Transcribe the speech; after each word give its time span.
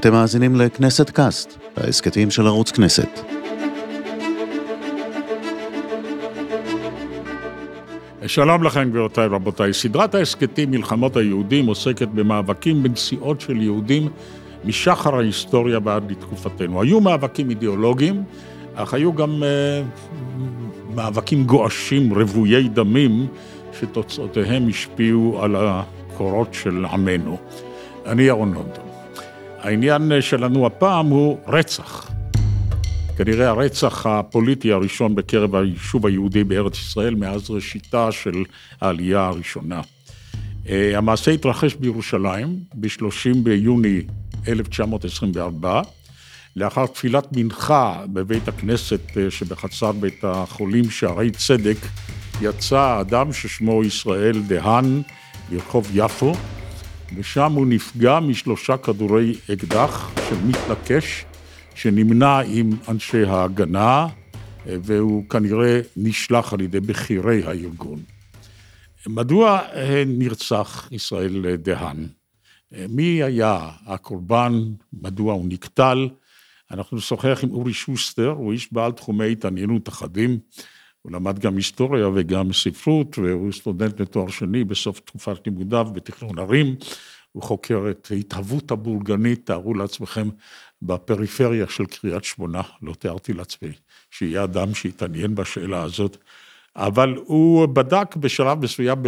אתם 0.00 0.12
מאזינים 0.12 0.56
לכנסת 0.56 1.10
קאסט, 1.10 1.58
ההסכתים 1.76 2.30
של 2.30 2.46
ערוץ 2.46 2.70
כנסת. 2.70 3.08
שלום 8.26 8.62
לכם 8.62 8.90
גבירותיי 8.90 9.26
ורבותיי. 9.26 9.72
סדרת 9.72 10.14
ההסכתים 10.14 10.70
מלחמות 10.70 11.16
היהודים 11.16 11.66
עוסקת 11.66 12.08
במאבקים 12.08 12.82
בנסיעות 12.82 13.40
של 13.40 13.62
יהודים 13.62 14.08
משחר 14.64 15.16
ההיסטוריה 15.16 15.78
ועד 15.84 16.10
לתקופתנו. 16.10 16.82
היו 16.82 17.00
מאבקים 17.00 17.50
אידיאולוגיים, 17.50 18.22
אך 18.74 18.94
היו 18.94 19.12
גם 19.12 19.42
uh, 19.42 20.44
מאבקים 20.94 21.44
גועשים, 21.44 22.14
רוויי 22.14 22.68
דמים, 22.68 23.26
שתוצאותיהם 23.80 24.68
השפיעו 24.68 25.42
על 25.42 25.56
הקורות 25.56 26.54
של 26.54 26.84
עמנו. 26.84 27.36
אני 28.06 28.22
ירון 28.22 28.52
לונדון. 28.54 28.89
העניין 29.62 30.12
שלנו 30.20 30.66
הפעם 30.66 31.06
הוא 31.06 31.38
רצח. 31.46 32.10
כנראה 33.16 33.48
הרצח 33.48 34.06
הפוליטי 34.06 34.72
הראשון 34.72 35.14
בקרב 35.14 35.54
היישוב 35.56 36.06
היהודי 36.06 36.44
בארץ 36.44 36.78
ישראל 36.78 37.14
מאז 37.14 37.50
ראשיתה 37.50 38.12
של 38.12 38.44
העלייה 38.80 39.26
הראשונה. 39.26 39.80
אה, 40.68 40.98
המעשה 40.98 41.30
התרחש 41.30 41.74
בירושלים 41.74 42.58
ב-30 42.74 43.36
ביוני 43.42 44.00
1924, 44.48 45.82
לאחר 46.56 46.86
תפילת 46.86 47.26
מנחה 47.36 48.02
בבית 48.12 48.48
הכנסת 48.48 49.00
אה, 49.16 49.30
שבחצר 49.30 49.92
בית 49.92 50.24
החולים 50.24 50.90
שערי 50.90 51.30
צדק, 51.30 51.76
יצא 52.40 53.00
אדם 53.00 53.32
ששמו 53.32 53.84
ישראל 53.84 54.42
דהן 54.42 55.02
ברחוב 55.50 55.90
יפו, 55.94 56.32
ושם 57.14 57.52
הוא 57.52 57.66
נפגע 57.66 58.20
משלושה 58.20 58.76
כדורי 58.76 59.34
אקדח 59.52 60.10
של 60.28 60.36
מתנקש 60.46 61.24
שנמנה 61.74 62.38
עם 62.38 62.70
אנשי 62.88 63.24
ההגנה, 63.24 64.06
והוא 64.66 65.28
כנראה 65.28 65.80
נשלח 65.96 66.52
על 66.52 66.60
ידי 66.60 66.80
בכירי 66.80 67.42
הארגון. 67.44 68.02
מדוע 69.06 69.60
נרצח 70.06 70.88
ישראל 70.92 71.56
דהן? 71.56 72.06
מי 72.88 73.22
היה 73.22 73.68
הקורבן? 73.86 74.62
מדוע 74.92 75.32
הוא 75.34 75.46
נקטל? 75.48 76.08
אנחנו 76.70 76.96
נשוחח 76.96 77.40
עם 77.42 77.50
אורי 77.50 77.72
שוסטר, 77.72 78.28
הוא 78.28 78.52
איש 78.52 78.72
בעל 78.72 78.92
תחומי 78.92 79.32
התעניינות 79.32 79.88
אחדים. 79.88 80.38
הוא 81.02 81.12
למד 81.12 81.38
גם 81.38 81.56
היסטוריה 81.56 82.08
וגם 82.14 82.52
ספרות, 82.52 83.18
והוא 83.18 83.52
סטודנט 83.52 84.00
לתואר 84.00 84.28
שני 84.28 84.64
בסוף 84.64 85.00
תקופת 85.00 85.46
לימודיו 85.46 85.88
בתכנון 85.92 86.38
ערים. 86.38 86.76
הוא 87.32 87.42
חוקר 87.42 87.86
את 87.90 88.12
התהוות 88.18 88.70
הבורגנית, 88.70 89.46
תארו 89.46 89.74
לעצמכם, 89.74 90.28
בפריפריה 90.82 91.66
של 91.68 91.84
קריית 91.84 92.24
שמונה, 92.24 92.62
לא 92.82 92.94
תיארתי 92.94 93.32
לעצמי 93.32 93.72
שיהיה 94.10 94.44
אדם 94.44 94.74
שיתעניין 94.74 95.34
בשאלה 95.34 95.82
הזאת, 95.82 96.16
אבל 96.76 97.14
הוא 97.24 97.66
בדק 97.66 98.16
בשלב 98.16 98.64
מסוים 98.64 98.98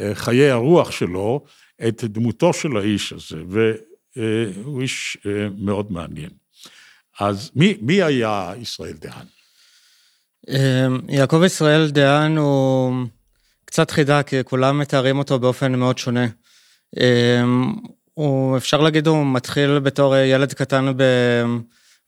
בחיי 0.00 0.50
הרוח 0.50 0.90
שלו 0.90 1.44
את 1.88 2.04
דמותו 2.04 2.52
של 2.52 2.76
האיש 2.76 3.12
הזה, 3.12 3.42
והוא 3.48 4.82
איש 4.82 5.16
מאוד 5.58 5.92
מעניין. 5.92 6.30
אז 7.20 7.50
מי, 7.56 7.76
מי 7.80 8.02
היה 8.02 8.52
ישראל 8.60 8.92
דהן? 8.92 9.35
יעקב 11.08 11.42
ישראל 11.44 11.90
דהן 11.90 12.36
הוא 12.36 12.92
קצת 13.64 13.90
חידה, 13.90 14.22
כי 14.22 14.44
כולם 14.44 14.78
מתארים 14.78 15.18
אותו 15.18 15.38
באופן 15.38 15.74
מאוד 15.74 15.98
שונה. 15.98 16.26
הוא, 18.14 18.56
אפשר 18.56 18.80
להגיד, 18.80 19.06
הוא 19.06 19.26
מתחיל 19.26 19.78
בתור 19.78 20.16
ילד 20.16 20.52
קטן 20.52 20.92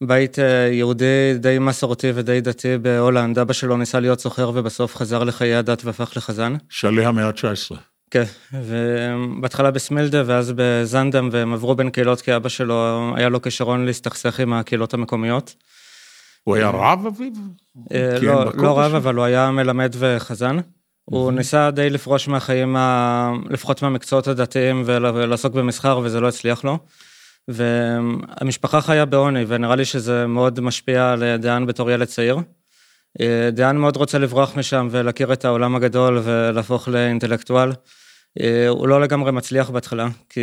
בבית 0.01 0.37
יהודי 0.71 1.33
די 1.35 1.59
מסורתי 1.59 2.11
ודי 2.15 2.41
דתי 2.41 2.77
בהולנד. 2.77 3.39
אבא 3.39 3.53
שלו 3.53 3.77
ניסה 3.77 3.99
להיות 3.99 4.19
סוחר 4.19 4.51
ובסוף 4.53 4.95
חזר 4.95 5.23
לחיי 5.23 5.55
הדת 5.55 5.85
והפך 5.85 6.11
לחזן. 6.15 6.55
שלהי 6.69 7.05
המאה 7.05 7.27
ה-19. 7.27 7.75
כן, 8.11 8.23
ובהתחלה 8.53 9.71
בסמילדה 9.71 10.23
ואז 10.25 10.53
בזנדם, 10.55 11.29
והם 11.31 11.53
עברו 11.53 11.75
בין 11.75 11.89
קהילות 11.89 12.21
כי 12.21 12.35
אבא 12.35 12.49
שלו, 12.49 13.11
היה 13.15 13.29
לו 13.29 13.41
כישרון 13.41 13.85
להסתכסך 13.85 14.39
עם 14.39 14.53
הקהילות 14.53 14.93
המקומיות. 14.93 15.55
הוא 16.49 16.55
היה 16.55 16.69
רב 16.69 17.05
אביו? 17.05 17.31
לא, 18.21 18.51
לא 18.55 18.79
רב, 18.79 18.95
אבל 18.95 19.15
הוא 19.15 19.25
היה 19.25 19.51
מלמד 19.51 19.95
וחזן. 19.99 20.57
הוא 21.05 21.31
ניסה 21.31 21.71
די 21.71 21.89
לפרוש 21.89 22.27
מהחיים. 22.27 22.75
לפחות 23.49 23.81
מהמקצועות 23.81 24.27
הדתיים 24.27 24.83
ולעסוק 24.85 25.53
במסחר, 25.53 25.99
וזה 26.03 26.19
לא 26.19 26.27
הצליח 26.27 26.63
לו. 26.63 26.77
והמשפחה 27.47 28.81
חיה 28.81 29.05
בעוני, 29.05 29.45
ונראה 29.47 29.75
לי 29.75 29.85
שזה 29.85 30.27
מאוד 30.27 30.59
משפיע 30.59 31.11
על 31.11 31.37
דהן 31.37 31.65
בתור 31.65 31.91
ילד 31.91 32.07
צעיר. 32.07 32.37
דהן 33.51 33.77
מאוד 33.77 33.97
רוצה 33.97 34.17
לברוח 34.17 34.57
משם 34.57 34.87
ולהכיר 34.91 35.33
את 35.33 35.45
העולם 35.45 35.75
הגדול 35.75 36.21
ולהפוך 36.23 36.87
לאינטלקטואל. 36.87 37.71
הוא 38.69 38.87
לא 38.87 39.01
לגמרי 39.01 39.31
מצליח 39.31 39.69
בהתחלה, 39.69 40.07
כי 40.29 40.41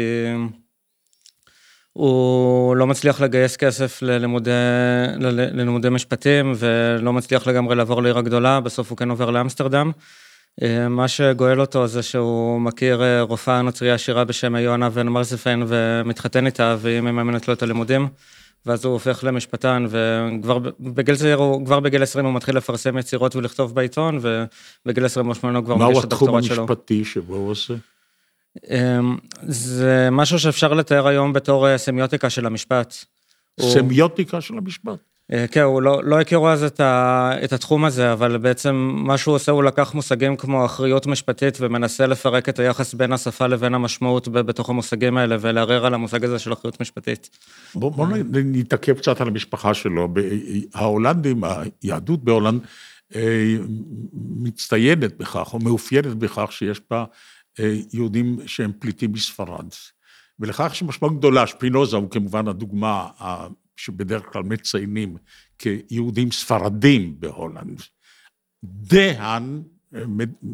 הוא 1.96 2.76
לא 2.76 2.86
מצליח 2.86 3.20
לגייס 3.20 3.56
כסף 3.56 4.02
ללימודי, 4.02 4.50
ללימודי 5.18 5.88
משפטים, 5.88 6.52
ולא 6.56 7.12
מצליח 7.12 7.46
לגמרי 7.46 7.76
לעבור 7.76 8.02
לעיר 8.02 8.18
הגדולה, 8.18 8.60
בסוף 8.60 8.90
הוא 8.90 8.98
כן 8.98 9.10
עובר 9.10 9.30
לאמסטרדם. 9.30 9.92
מה 10.90 11.08
שגואל 11.08 11.60
אותו 11.60 11.86
זה 11.86 12.02
שהוא 12.02 12.60
מכיר 12.60 13.02
רופאה 13.20 13.62
נוצריה 13.62 13.94
עשירה 13.94 14.24
בשם 14.24 14.56
יוהנה 14.56 14.88
ון 14.92 15.08
מרזפן 15.08 15.60
ומתחתן 15.66 16.46
איתה 16.46 16.76
והיא 16.78 17.00
מממנת 17.00 17.48
לו 17.48 17.54
את 17.54 17.62
הלימודים. 17.62 18.08
ואז 18.66 18.84
הוא 18.84 18.92
הופך 18.92 19.24
למשפטן 19.24 19.86
וכבר 19.88 20.58
בגיל 20.80 21.16
צעיר, 21.16 21.40
כבר 21.64 21.80
בגיל 21.80 22.02
20 22.02 22.26
הוא 22.26 22.34
מתחיל 22.34 22.56
לפרסם 22.56 22.98
יצירות 22.98 23.36
ולכתוב 23.36 23.74
בעיתון 23.74 24.18
ובגיל 24.22 25.04
28 25.04 25.58
הוא 25.58 25.64
כבר 25.64 25.76
מגיש 25.76 25.98
את 25.98 26.04
הדוקטורט 26.04 26.44
שלו. 26.44 26.56
מהו 26.56 26.64
התחום 26.64 26.70
המשפטי 26.70 27.04
שבו 27.04 27.34
הוא 27.34 27.50
עושה? 27.50 27.74
זה 29.42 30.08
משהו 30.12 30.38
שאפשר 30.38 30.72
לתאר 30.72 31.08
היום 31.08 31.32
בתור 31.32 31.78
סמיוטיקה 31.78 32.30
של 32.30 32.46
המשפט. 32.46 32.94
סמיוטיקה 33.60 34.40
של 34.40 34.58
המשפט? 34.58 34.98
כן, 35.50 35.60
הוא 35.60 35.82
לא, 35.82 36.04
לא 36.04 36.20
הכירו 36.20 36.48
אז 36.48 36.64
את, 36.64 36.80
ה, 36.80 37.30
את 37.44 37.52
התחום 37.52 37.84
הזה, 37.84 38.12
אבל 38.12 38.36
בעצם 38.36 38.74
מה 38.94 39.18
שהוא 39.18 39.34
עושה, 39.34 39.52
הוא 39.52 39.64
לקח 39.64 39.94
מושגים 39.94 40.36
כמו 40.36 40.64
אחריות 40.64 41.06
משפטית 41.06 41.58
ומנסה 41.60 42.06
לפרק 42.06 42.48
את 42.48 42.58
היחס 42.58 42.94
בין 42.94 43.12
השפה 43.12 43.46
לבין 43.46 43.74
המשמעות 43.74 44.28
בתוך 44.28 44.70
המושגים 44.70 45.16
האלה, 45.16 45.36
ולערער 45.40 45.86
על 45.86 45.94
המושג 45.94 46.24
הזה 46.24 46.38
של 46.38 46.52
אחריות 46.52 46.80
משפטית. 46.80 47.30
בואו 47.74 47.90
בוא 47.90 48.06
נתעכב 48.44 48.98
קצת 48.98 49.20
על 49.20 49.28
המשפחה 49.28 49.74
שלו. 49.74 50.08
ההולנדים, 50.74 51.42
היהדות 51.82 52.24
בהולנד 52.24 52.60
מצטיינת 54.42 55.18
בכך, 55.18 55.54
או 55.54 55.58
מאופיינת 55.58 56.14
בכך 56.14 56.52
שיש 56.52 56.80
בה 56.90 57.04
יהודים 57.92 58.38
שהם 58.46 58.72
פליטים 58.78 59.12
מספרד. 59.12 59.68
ולכך 60.40 60.68
יש 60.72 60.82
משמעות 60.82 61.18
גדולה, 61.18 61.46
שפינוזה 61.46 61.96
הוא 61.96 62.10
כמובן 62.10 62.48
הדוגמה 62.48 63.08
שבדרך 63.76 64.32
כלל 64.32 64.42
מציינים 64.42 65.16
כיהודים 65.58 66.30
ספרדים 66.30 67.20
בהולנד. 67.20 67.82
דה 68.64 69.03
האן 69.03 69.62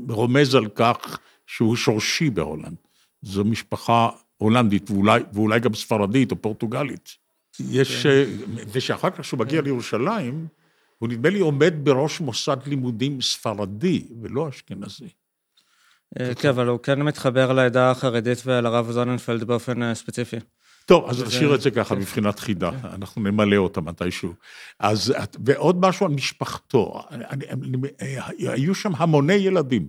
רומז 0.09 0.55
על 0.55 0.69
כך 0.69 1.19
שהוא 1.47 1.77
שורשי 1.77 2.31
בהולנד. 2.31 2.77
זו 3.23 3.45
משפחה 3.45 4.09
הולנדית 4.37 4.91
ואולי, 4.91 5.23
ואולי 5.33 5.61
גם 5.61 5.75
ספרדית 5.75 6.31
או 6.31 6.37
פורטוגלית. 6.43 7.09
יש, 7.61 8.07
כן. 8.07 8.25
ושאחר 8.73 9.11
כך 9.11 9.21
כשהוא 9.21 9.41
מגיע 9.41 9.61
לירושלים, 9.61 10.47
הוא 10.99 11.09
נדמה 11.09 11.29
לי 11.29 11.41
עומד 11.41 11.75
בראש 11.83 12.21
מוסד 12.21 12.57
לימודים 12.67 13.21
ספרדי 13.21 14.05
ולא 14.23 14.49
אשכנזי. 14.49 15.09
כן, 16.41 16.49
אבל 16.49 16.67
הוא 16.67 16.79
כן 16.79 17.03
מתחבר 17.03 17.53
לעדה 17.53 17.91
החרדית 17.91 18.43
ולרב 18.47 18.91
זוננפלד 18.91 19.45
באופן 19.45 19.95
ספציפי. 19.95 20.37
טוב, 20.87 21.09
אז 21.09 21.23
נשאיר 21.23 21.55
את 21.55 21.61
זה 21.61 21.71
ככה 21.71 21.95
מבחינת 21.95 22.39
חידה, 22.39 22.71
אנחנו 22.85 23.23
נמלא 23.23 23.57
אותה 23.57 23.81
מתישהו. 23.81 24.33
אז, 24.81 25.15
ועוד 25.47 25.87
משהו 25.87 26.07
על 26.07 26.13
משפחתו, 26.13 27.03
היו 28.39 28.75
שם 28.75 28.93
המוני 28.97 29.33
ילדים. 29.33 29.87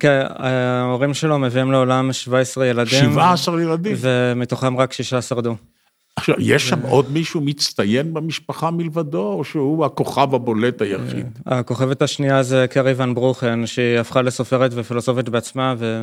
כן, 0.00 0.22
ההורים 0.28 1.14
שלו 1.14 1.38
מביאים 1.38 1.72
לעולם 1.72 2.12
17 2.12 2.66
ילדים. 2.66 3.12
17 3.12 3.62
ילדים? 3.62 3.96
ומתוכם 4.00 4.76
רק 4.76 4.92
שישה 4.92 5.22
שרדו. 5.22 5.56
עכשיו, 6.16 6.34
יש 6.38 6.68
שם 6.68 6.80
עוד 6.80 7.12
מישהו 7.12 7.40
מצטיין 7.40 8.14
במשפחה 8.14 8.70
מלבדו, 8.70 9.32
או 9.32 9.44
שהוא 9.44 9.84
הכוכב 9.84 10.34
הבולט 10.34 10.82
היחיד? 10.82 11.38
הכוכבת 11.46 12.02
השנייה 12.02 12.42
זה 12.42 12.66
קרי 12.70 12.92
ון 12.96 13.14
ברוכן, 13.14 13.66
שהיא 13.66 13.98
הפכה 13.98 14.22
לסופרת 14.22 14.70
ופילוסופית 14.74 15.28
בעצמה, 15.28 15.74
ו... 15.78 16.02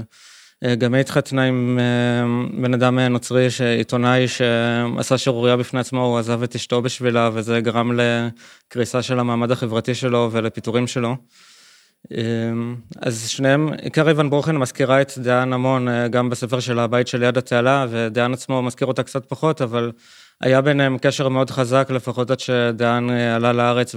גם 0.77 0.93
היא 0.93 1.01
התחתנה 1.01 1.43
עם 1.43 1.79
בן 2.61 2.73
אדם 2.73 2.99
נוצרי, 2.99 3.47
עיתונאי 3.77 4.27
שעשה 4.27 5.17
שערוריה 5.17 5.57
בפני 5.57 5.79
עצמו, 5.79 6.05
הוא 6.05 6.17
עזב 6.17 6.43
את 6.43 6.55
אשתו 6.55 6.81
בשבילה, 6.81 7.29
וזה 7.33 7.61
גרם 7.61 7.99
לקריסה 7.99 9.01
של 9.01 9.19
המעמד 9.19 9.51
החברתי 9.51 9.95
שלו 9.95 10.29
ולפיטורים 10.31 10.87
שלו. 10.87 11.15
אז 13.01 13.27
שניהם, 13.29 13.73
עיקר 13.81 14.09
איוון 14.09 14.29
ברוכן 14.29 14.57
מזכירה 14.57 15.01
את 15.01 15.11
דהן 15.17 15.53
המון, 15.53 15.87
גם 16.09 16.29
בספר 16.29 16.59
של 16.59 16.79
הבית 16.79 17.07
של 17.07 17.23
יד 17.23 17.37
התעלה, 17.37 17.85
ודהן 17.89 18.33
עצמו 18.33 18.61
מזכיר 18.61 18.87
אותה 18.87 19.03
קצת 19.03 19.25
פחות, 19.25 19.61
אבל 19.61 19.91
היה 20.41 20.61
ביניהם 20.61 20.97
קשר 20.97 21.29
מאוד 21.29 21.49
חזק, 21.49 21.87
לפחות 21.91 22.31
עד 22.31 22.39
שדהן 22.39 23.09
עלה 23.09 23.53
לארץ 23.53 23.95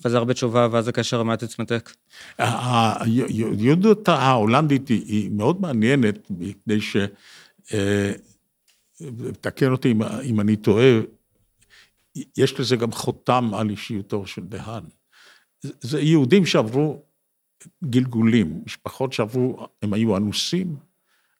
וחזר 0.00 0.24
בתשובה, 0.24 0.68
ואז 0.70 0.88
הקשר 0.88 1.22
מעט 1.22 1.42
התמתק. 1.42 1.92
היהודות 2.38 4.08
ההולנדית 4.08 4.88
היא 4.88 5.30
מאוד 5.32 5.60
מעניינת, 5.60 6.18
מפני 6.30 6.80
ש... 6.80 6.96
תקן 9.40 9.72
אותי 9.72 9.94
אם 10.24 10.40
אני 10.40 10.56
טועה, 10.56 10.98
יש 12.36 12.60
לזה 12.60 12.76
גם 12.76 12.92
חותם 12.92 13.50
על 13.54 13.70
אישיותו 13.70 14.26
של 14.26 14.42
דהן. 14.42 14.82
זה 15.62 16.00
יהודים 16.00 16.46
שעברו 16.46 17.02
גלגולים, 17.84 18.62
משפחות 18.66 19.12
שעברו, 19.12 19.66
הם 19.82 19.92
היו 19.92 20.16
אנוסים, 20.16 20.76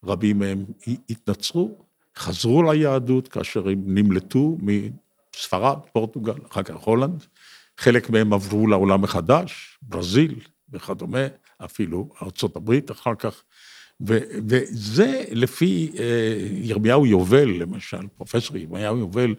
רבים 0.05 0.39
מהם 0.39 0.65
התנצרו, 1.11 1.79
חזרו 2.17 2.73
ליהדות 2.73 3.29
כאשר 3.29 3.69
הם 3.69 3.83
נמלטו 3.87 4.59
מספרד, 4.61 5.79
פורטוגל, 5.93 6.35
אחר 6.51 6.63
כך 6.63 6.75
הולנד, 6.75 7.25
חלק 7.79 8.11
מהם 8.11 8.33
עברו 8.33 8.67
לעולם 8.67 9.05
החדש, 9.05 9.79
ברזיל 9.83 10.35
וכדומה, 10.73 11.27
אפילו 11.65 12.09
ארה"ב 12.23 12.91
אחר 12.91 13.15
כך, 13.15 13.43
ו, 14.09 14.19
וזה 14.49 15.25
לפי 15.31 15.93
אה, 15.99 16.49
ירמיהו 16.51 17.07
יובל, 17.07 17.49
למשל, 17.49 18.07
פרופסור 18.17 18.57
ירמיהו 18.57 18.99
יובל, 18.99 19.35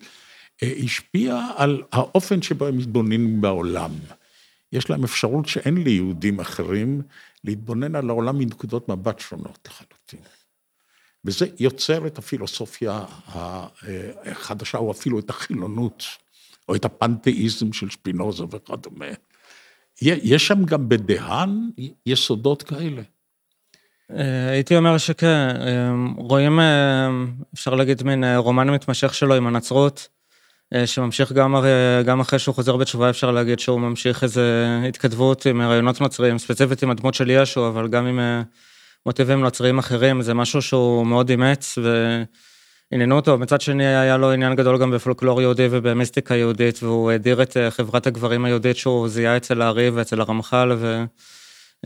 אה, 0.63 0.73
השפיע 0.83 1.47
על 1.55 1.83
האופן 1.91 2.41
שבו 2.41 2.67
הם 2.67 2.77
מתבוננים 2.77 3.41
בעולם. 3.41 3.91
יש 4.71 4.89
להם 4.89 5.03
אפשרות 5.03 5.47
שאין 5.47 5.83
ליהודים 5.83 6.39
אחרים 6.39 7.01
להתבונן 7.43 7.95
על 7.95 8.09
העולם 8.09 8.37
מנקודות 8.37 8.89
מבט 8.89 9.19
שונות 9.19 9.67
לחלוטין. 9.67 10.19
וזה 11.25 11.45
יוצר 11.59 12.07
את 12.07 12.17
הפילוסופיה 12.17 13.05
החדשה, 14.25 14.77
או 14.77 14.91
אפילו 14.91 15.19
את 15.19 15.29
החילונות, 15.29 16.03
או 16.69 16.75
את 16.75 16.85
הפנתאיזם 16.85 17.73
של 17.73 17.89
שפינוזה 17.89 18.43
וכדומה. 18.51 19.05
יש 20.01 20.47
שם 20.47 20.65
גם 20.65 20.89
בדהן 20.89 21.69
יסודות 22.05 22.63
כאלה. 22.63 23.01
אה, 24.11 24.49
הייתי 24.49 24.77
אומר 24.77 24.97
שכן, 24.97 25.27
אה, 25.27 25.91
רואים, 26.17 26.59
אה, 26.59 27.09
אפשר 27.53 27.75
להגיד, 27.75 28.03
מין 28.03 28.23
רומן 28.37 28.69
מתמשך 28.69 29.13
שלו 29.13 29.35
עם 29.35 29.47
הנצרות. 29.47 30.07
אה, 30.75 30.87
שממשיך 30.87 31.31
גם, 31.31 31.55
גם 32.05 32.19
אחרי 32.19 32.39
שהוא 32.39 32.55
חוזר 32.55 32.77
בתשובה, 32.77 33.09
אפשר 33.09 33.31
להגיד 33.31 33.59
שהוא 33.59 33.79
ממשיך 33.79 34.23
איזה 34.23 34.77
התכתבות 34.89 35.45
עם 35.45 35.61
רעיונות 35.61 36.01
נוצריים, 36.01 36.37
ספציפית 36.37 36.83
עם 36.83 36.89
הדמות 36.89 37.13
של 37.13 37.29
ישו, 37.29 37.67
אבל 37.67 37.87
גם 37.87 38.05
עם 38.05 38.19
אה, 38.19 38.41
מוטיבים 39.05 39.41
נוצריים 39.41 39.77
אחרים, 39.77 40.21
זה 40.21 40.33
משהו 40.33 40.61
שהוא 40.61 41.07
מאוד 41.07 41.29
אימץ 41.29 41.77
ועניינו 42.91 43.15
אותו. 43.15 43.37
מצד 43.37 43.61
שני, 43.61 43.85
היה 43.85 44.17
לו 44.17 44.31
עניין 44.31 44.55
גדול 44.55 44.77
גם 44.77 44.91
בפולקלור 44.91 45.41
יהודי 45.41 45.67
ובמיסטיקה 45.71 46.35
יהודית, 46.35 46.83
והוא 46.83 47.11
הדיר 47.11 47.41
את 47.41 47.57
אה, 47.57 47.71
חברת 47.71 48.07
הגברים 48.07 48.45
היהודית 48.45 48.77
שהוא 48.77 49.07
זיהה 49.07 49.37
אצל 49.37 49.61
הארי 49.61 49.89
ואצל 49.89 50.21
הרמח"ל 50.21 50.71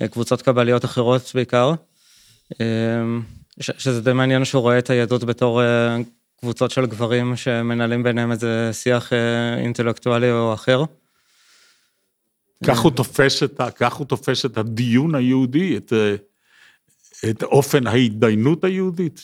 וקבוצות 0.02 0.42
קבליות 0.42 0.86
אחרות 0.86 1.32
בעיקר. 1.36 1.74
שזה 3.60 4.02
די 4.02 4.14
מעניין 4.14 4.46
שהוא 4.46 4.62
רואה 4.62 4.78
את 4.78 4.90
היהדות 4.90 5.24
בתור 5.24 5.62
קבוצות 6.44 6.72
של 6.72 6.86
גברים 6.86 7.36
שמנהלים 7.36 8.04
ביניהם 8.04 8.32
איזה 8.32 8.70
שיח 8.74 9.14
אה, 9.14 9.58
אינטלקטואלי 9.58 10.32
או 10.32 10.54
אחר. 10.54 10.84
כך 12.66 12.80
הוא 12.80 12.92
תופס 12.92 13.44
את, 13.44 13.62
כך 13.76 13.94
הוא 13.94 14.08
תופס 14.08 14.46
את 14.46 14.58
הדיון 14.58 15.16
היהודי, 15.16 15.78
את, 15.78 15.94
אה, 15.94 16.16
את 17.30 17.44
אופן 17.44 17.88
ההתדיינות 17.88 18.64
היהודית. 18.64 19.22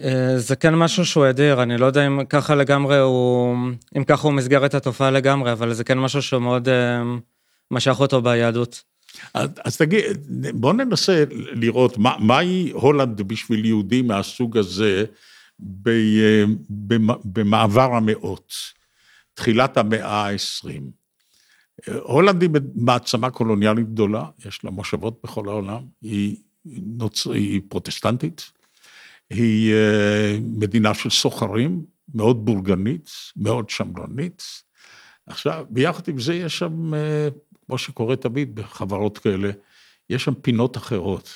אה, 0.00 0.38
זה 0.38 0.56
כן 0.56 0.74
משהו 0.74 1.06
שהוא 1.06 1.24
הדיר, 1.24 1.62
אני 1.62 1.78
לא 1.78 1.86
יודע 1.86 2.06
אם 2.06 2.24
ככה 2.24 2.54
לגמרי 2.54 2.98
הוא, 2.98 3.56
אם 3.96 4.04
ככה 4.04 4.28
הוא 4.28 4.34
מסגר 4.34 4.66
את 4.66 4.74
התופעה 4.74 5.10
לגמרי, 5.10 5.52
אבל 5.52 5.74
זה 5.74 5.84
כן 5.84 5.98
משהו 5.98 6.22
שמאוד 6.22 6.68
משך 7.70 8.00
אותו 8.00 8.22
ביהדות. 8.22 8.82
אז, 9.34 9.48
אז 9.64 9.76
תגיד, 9.76 10.04
בוא 10.54 10.72
ננסה 10.72 11.24
לראות 11.32 11.98
מה, 11.98 12.14
מהי 12.18 12.70
הולנד 12.74 13.22
בשביל 13.22 13.64
יהודי 13.64 14.02
מהסוג 14.02 14.58
הזה, 14.58 15.04
במעבר 17.24 17.94
המאות, 17.94 18.52
תחילת 19.34 19.76
המאה 19.76 20.28
ה-20. 20.28 20.82
הולנד 22.02 22.42
היא 22.42 22.50
מעצמה 22.74 23.30
קולוניאלית 23.30 23.92
גדולה, 23.92 24.24
יש 24.46 24.64
לה 24.64 24.70
מושבות 24.70 25.20
בכל 25.24 25.48
העולם, 25.48 25.82
היא, 26.02 26.36
נוצ... 26.64 27.26
היא 27.26 27.60
פרוטסטנטית, 27.68 28.50
היא 29.30 29.72
אה, 29.72 30.38
מדינה 30.42 30.94
של 30.94 31.10
סוחרים, 31.10 31.84
מאוד 32.14 32.44
בורגנית, 32.44 33.10
מאוד 33.36 33.70
שמרנית. 33.70 34.42
עכשיו, 35.26 35.66
ביחד 35.70 36.08
עם 36.08 36.20
זה 36.20 36.34
יש 36.34 36.58
שם, 36.58 36.94
אה, 36.94 37.28
כמו 37.66 37.78
שקורה 37.78 38.16
תמיד 38.16 38.54
בחברות 38.54 39.18
כאלה, 39.18 39.50
יש 40.10 40.24
שם 40.24 40.34
פינות 40.34 40.76
אחרות, 40.76 41.30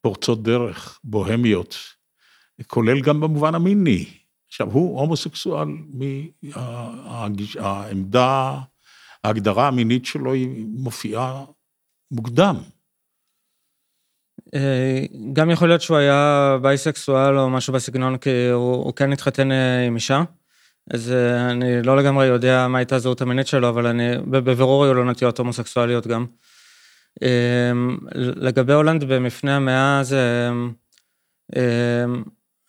פורצות 0.00 0.42
דרך, 0.42 1.00
בוהמיות, 1.04 1.76
כולל 2.66 3.00
גם 3.00 3.20
במובן 3.20 3.54
המיני. 3.54 4.04
עכשיו, 4.48 4.72
הוא 4.72 5.00
הומוסקסואל 5.00 5.68
מהעמדה, 7.54 8.58
ההגדרה 9.24 9.68
המינית 9.68 10.06
שלו 10.06 10.32
היא 10.32 10.66
מופיעה 10.68 11.44
מוקדם. 12.10 12.56
אה, 14.54 15.04
גם 15.32 15.50
יכול 15.50 15.68
להיות 15.68 15.80
שהוא 15.80 15.96
היה 15.96 16.56
בייסקסואל 16.62 17.38
או 17.38 17.50
משהו 17.50 17.72
בסגנון, 17.72 18.18
כי 18.18 18.48
הוא, 18.48 18.74
הוא 18.74 18.94
כן 18.94 19.12
התחתן 19.12 19.52
אה, 19.52 19.86
עם 19.86 19.94
אישה. 19.94 20.22
אז 20.90 21.12
אה, 21.12 21.50
אני 21.50 21.82
לא 21.82 21.96
לגמרי 21.96 22.26
יודע 22.26 22.68
מה 22.68 22.78
הייתה 22.78 22.96
הזהות 22.96 23.20
המינית 23.20 23.46
שלו, 23.46 23.68
אבל 23.68 23.86
אני, 23.86 24.18
בבירור 24.18 24.84
היו 24.84 24.94
לו 24.94 25.04
נטיות 25.04 25.38
הומוסקסואליות 25.38 26.06
גם. 26.06 26.26
לגבי 28.14 28.72
הולנד 28.72 29.04
במפנה 29.04 29.56
המאה 29.56 30.02
זה... 30.02 30.50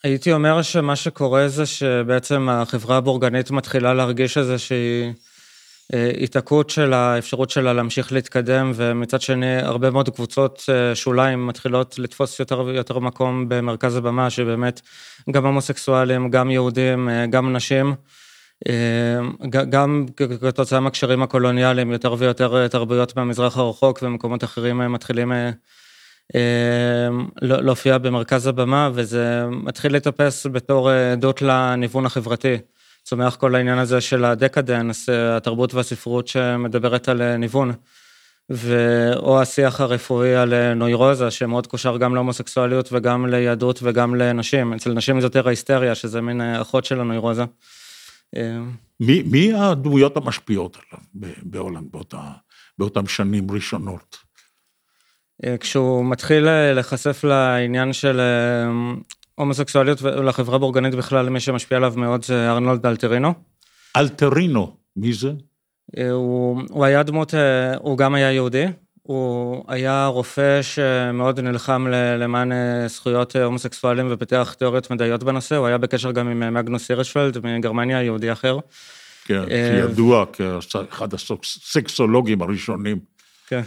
הייתי 0.04 0.34
אומר 0.34 0.62
שמה 0.62 0.96
שקורה 0.96 1.48
זה 1.48 1.66
שבעצם 1.66 2.50
החברה 2.50 2.98
הבורגנית 2.98 3.52
מתחילה 3.52 3.94
להרגיש 3.94 4.38
איזושהי 4.38 5.14
אה, 5.94 6.12
התעקות 6.22 6.70
של 6.70 6.94
האפשרות 6.94 7.50
שלה 7.50 7.74
להמשיך 7.74 8.14
להתקדם, 8.14 8.72
ומצד 8.76 9.22
שני 9.22 9.58
הרבה 9.62 9.92
מאוד 9.92 10.10
קבוצות 10.10 10.64
אה, 10.70 10.96
שוליים 10.96 11.48
מתחילות 11.48 12.00
לתפוס 12.00 12.40
יותר 12.40 12.60
ויותר 12.60 13.00
מקום 13.00 13.50
במרכז 13.50 13.96
הבמה, 13.96 14.30
שבאמת 14.30 14.82
גם 15.32 15.46
הומוסקסואלים, 15.46 16.30
גם 16.30 16.52
יהודים, 16.52 17.10
אה, 17.10 17.26
גם 17.28 17.56
נשים, 17.56 17.96
גם 19.70 20.06
כתוצאה 20.42 20.80
מהקשרים 20.80 21.24
הקולוניאליים, 21.24 21.92
יותר 21.92 22.16
ויותר 22.20 22.68
תרבויות 22.68 23.16
מהמזרח 23.16 23.58
הרחוק 23.58 24.00
ומקומות 24.02 24.44
אחרים 24.44 24.78
מתחילים 24.94 25.32
לא, 27.42 27.62
להופיע 27.62 27.98
במרכז 27.98 28.48
הבמה, 28.48 28.90
וזה 28.94 29.46
מתחיל 29.52 29.96
לטפס 29.96 30.46
בתור 30.52 30.92
אה, 30.92 31.12
עדות 31.12 31.42
לניוון 31.42 32.06
החברתי. 32.06 32.58
צומח 33.04 33.36
כל 33.36 33.56
העניין 33.56 33.78
הזה 33.78 34.02
של 34.02 34.26
הדקדנס, 34.26 35.10
אה, 35.10 35.38
התרבות 35.38 35.74
והספרות 35.74 36.28
שמדברת 36.28 37.10
על 37.10 37.22
אה, 37.22 37.38
ניוון. 37.38 37.72
או 39.16 39.42
השיח 39.42 39.82
הרפואי 39.82 40.36
על 40.36 40.74
נוירוזה, 40.74 41.32
שמאוד 41.32 41.68
קושר 41.68 41.98
גם 41.98 42.16
להומוסקסואליות 42.16 42.90
וגם 42.92 43.26
ליהדות 43.26 43.80
וגם 43.84 44.16
לנשים. 44.16 44.74
אצל 44.74 44.94
נשים 44.94 45.22
זה 45.22 45.26
יותר 45.26 45.48
ההיסטריה, 45.48 45.96
שזה 45.96 46.22
מין 46.22 46.42
אחות 46.42 46.86
של 46.86 47.00
הנוירוזה. 47.00 47.44
מי, 49.00 49.24
מי 49.26 49.54
הדמויות 49.54 50.18
המשפיעות 50.18 50.78
עליו 50.78 51.34
בהולנד 51.44 51.92
באותה, 51.92 52.22
באותם 52.78 53.08
שנים 53.08 53.52
ראשונות? 53.52 54.27
אה, 55.46 55.58
כשהוא 55.58 56.06
מתחיל 56.06 56.48
אה, 56.48 56.74
להיחשף 56.74 57.24
לעניין 57.24 57.94
של 57.94 58.20
אה, 58.20 58.72
הומוסקסואליות 59.36 60.02
ולחברה 60.02 60.58
בורגנית 60.58 60.96
בכלל, 60.96 61.30
מי 61.30 61.40
שמשפיע 61.40 61.78
עליו 61.78 61.94
מאוד 61.96 62.26
זה 62.26 62.52
ארנולד 62.52 62.86
אלטרינו. 62.86 63.34
אלטרינו, 63.98 64.76
מי 64.96 65.14
זה? 65.14 65.32
הוא, 66.12 66.62
הוא 66.70 66.86
היה 66.86 67.04
דמות, 67.04 67.34
הוא 67.80 67.98
גם 67.98 68.16
היה 68.16 68.32
יהודי, 68.32 68.66
הוא 69.04 69.64
היה 69.68 70.06
רופא 70.06 70.62
שמאוד 70.62 71.40
נלחם 71.40 71.88
למען 72.20 72.52
זכויות 72.88 73.36
הומוסקסואלים 73.36 74.08
ופיתח 74.10 74.56
תיאוריות 74.60 74.92
מדעיות 74.92 75.24
בנושא, 75.24 75.56
הוא 75.56 75.68
היה 75.68 75.78
בקשר 75.78 76.12
גם 76.12 76.28
עם 76.28 76.54
מגנוס 76.54 76.92
הירשפלד 76.92 77.46
מגרמניה, 77.46 78.04
יהודי 78.04 78.32
אחר. 78.32 78.58
כן, 79.26 79.44
שידוע 79.50 80.26
כאחד 80.34 81.14
הסקסולוגים 81.14 82.42
הראשונים. 82.42 83.17
כן, 83.48 83.62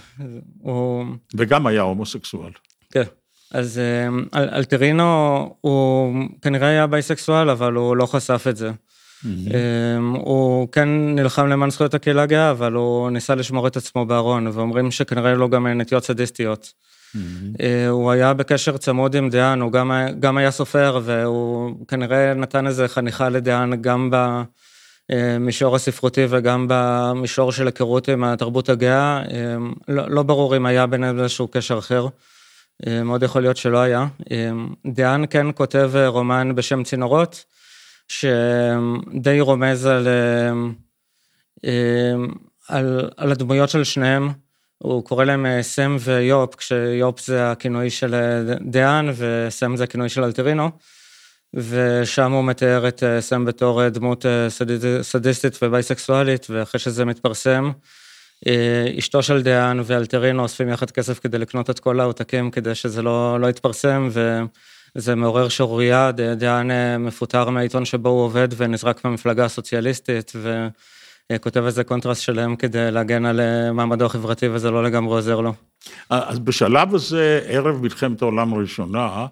הוא... 0.60 1.04
וגם 1.34 1.66
היה 1.66 1.82
הומוסקסואל. 1.82 2.50
כן, 2.92 3.02
אז 3.52 3.78
אמ, 3.78 4.24
אלטרינו 4.34 5.04
הוא 5.60 6.14
כנראה 6.42 6.68
היה 6.68 6.86
בייסקסואל, 6.86 7.50
אבל 7.50 7.72
הוא 7.72 7.96
לא 7.96 8.06
חשף 8.06 8.46
את 8.48 8.56
זה. 8.56 8.70
הוא 10.14 10.68
כן 10.72 10.88
נלחם 10.88 11.46
למען 11.46 11.70
זכויות 11.70 11.94
הקהילה 11.94 12.22
הגאה, 12.22 12.50
אבל 12.50 12.72
הוא 12.72 13.10
ניסה 13.10 13.34
לשמור 13.34 13.66
את 13.66 13.76
עצמו 13.76 14.06
בארון, 14.06 14.46
ואומרים 14.46 14.90
שכנראה 14.90 15.34
לו 15.34 15.50
גם 15.50 15.66
נטיות 15.66 16.04
סדיסטיות. 16.04 16.72
הוא 17.88 18.10
היה 18.10 18.34
בקשר 18.34 18.76
צמוד 18.76 19.16
עם 19.16 19.30
דיין, 19.30 19.60
הוא 19.60 19.72
גם, 19.72 19.92
גם 20.20 20.36
היה 20.36 20.50
סופר, 20.50 21.00
והוא 21.04 21.86
כנראה 21.88 22.34
נתן 22.34 22.66
איזה 22.66 22.88
חניכה 22.88 23.28
לדיין 23.28 23.82
גם 23.82 24.10
במישור 25.12 25.76
הספרותי 25.76 26.26
וגם 26.28 26.66
במישור 26.68 27.52
של 27.52 27.66
היכרות 27.66 28.08
עם 28.08 28.24
התרבות 28.24 28.68
הגאה. 28.68 29.22
לא, 29.88 30.10
לא 30.10 30.22
ברור 30.22 30.56
אם 30.56 30.66
היה 30.66 30.86
ביניהם 30.86 31.18
איזשהו 31.18 31.48
קשר 31.48 31.78
אחר. 31.78 32.06
מאוד 33.04 33.22
יכול 33.22 33.42
להיות 33.42 33.56
שלא 33.56 33.78
היה. 33.78 34.06
דיין 34.86 35.24
כן 35.30 35.46
כותב 35.54 35.90
רומן 36.06 36.54
בשם 36.54 36.82
צינורות, 36.82 37.44
שדי 38.08 39.40
רומז 39.40 39.86
על, 39.86 40.08
על, 42.68 43.10
על 43.16 43.32
הדמויות 43.32 43.70
של 43.70 43.84
שניהם. 43.84 44.30
הוא 44.78 45.04
קורא 45.04 45.24
להם 45.24 45.46
סם 45.62 45.96
ויופ, 46.00 46.54
כשיופ 46.54 47.20
זה 47.20 47.50
הכינוי 47.50 47.90
של 47.90 48.14
דיאן 48.60 49.10
וסם 49.16 49.76
זה 49.76 49.84
הכינוי 49.84 50.08
של 50.08 50.24
אלטרינו. 50.24 50.70
ושם 51.54 52.32
הוא 52.32 52.44
מתאר 52.44 52.88
את 52.88 53.02
סם 53.20 53.44
בתור 53.44 53.88
דמות 53.88 54.26
סדיסטית 55.02 55.58
ובייסקסואלית, 55.62 56.46
ואחרי 56.50 56.78
שזה 56.80 57.04
מתפרסם, 57.04 57.70
אשתו 58.98 59.22
של 59.22 59.42
דה 59.42 59.57
האן 59.57 59.80
ואלטרינו 59.84 60.42
אוספים 60.42 60.68
יחד 60.68 60.90
כסף 60.90 61.18
כדי 61.18 61.38
לקנות 61.38 61.70
את 61.70 61.78
כל 61.78 62.00
העותקים 62.00 62.50
כדי 62.50 62.74
שזה 62.74 63.02
לא, 63.02 63.40
לא 63.40 63.46
יתפרסם, 63.46 64.08
וזה 64.94 65.14
מעורר 65.14 65.48
שערורייה, 65.48 66.10
דה 66.36 66.49
האן 66.49 66.68
מפוטר 66.98 67.50
מהעיתון 67.50 67.84
שבו 67.84 68.08
הוא 68.08 68.22
עובד 68.22 68.48
ונזרק 68.56 69.04
מהמפלגה 69.04 69.44
הסוציאליסטית, 69.44 70.32
וכותב 71.32 71.64
איזה 71.64 71.84
קונטרס 71.84 72.22
שלם 72.22 72.56
כדי 72.56 72.90
להגן 72.90 73.26
על 73.26 73.40
מעמדו 73.72 74.06
החברתי, 74.06 74.48
וזה 74.48 74.70
לא 74.70 74.84
לגמרי 74.84 75.14
עוזר 75.14 75.40
לו. 75.40 75.52
אז 76.10 76.38
בשלב 76.38 76.94
הזה, 76.94 77.40
ערב 77.46 77.82
מלחמת 77.82 78.22
העולם 78.22 78.54
הראשונה, 78.54 79.26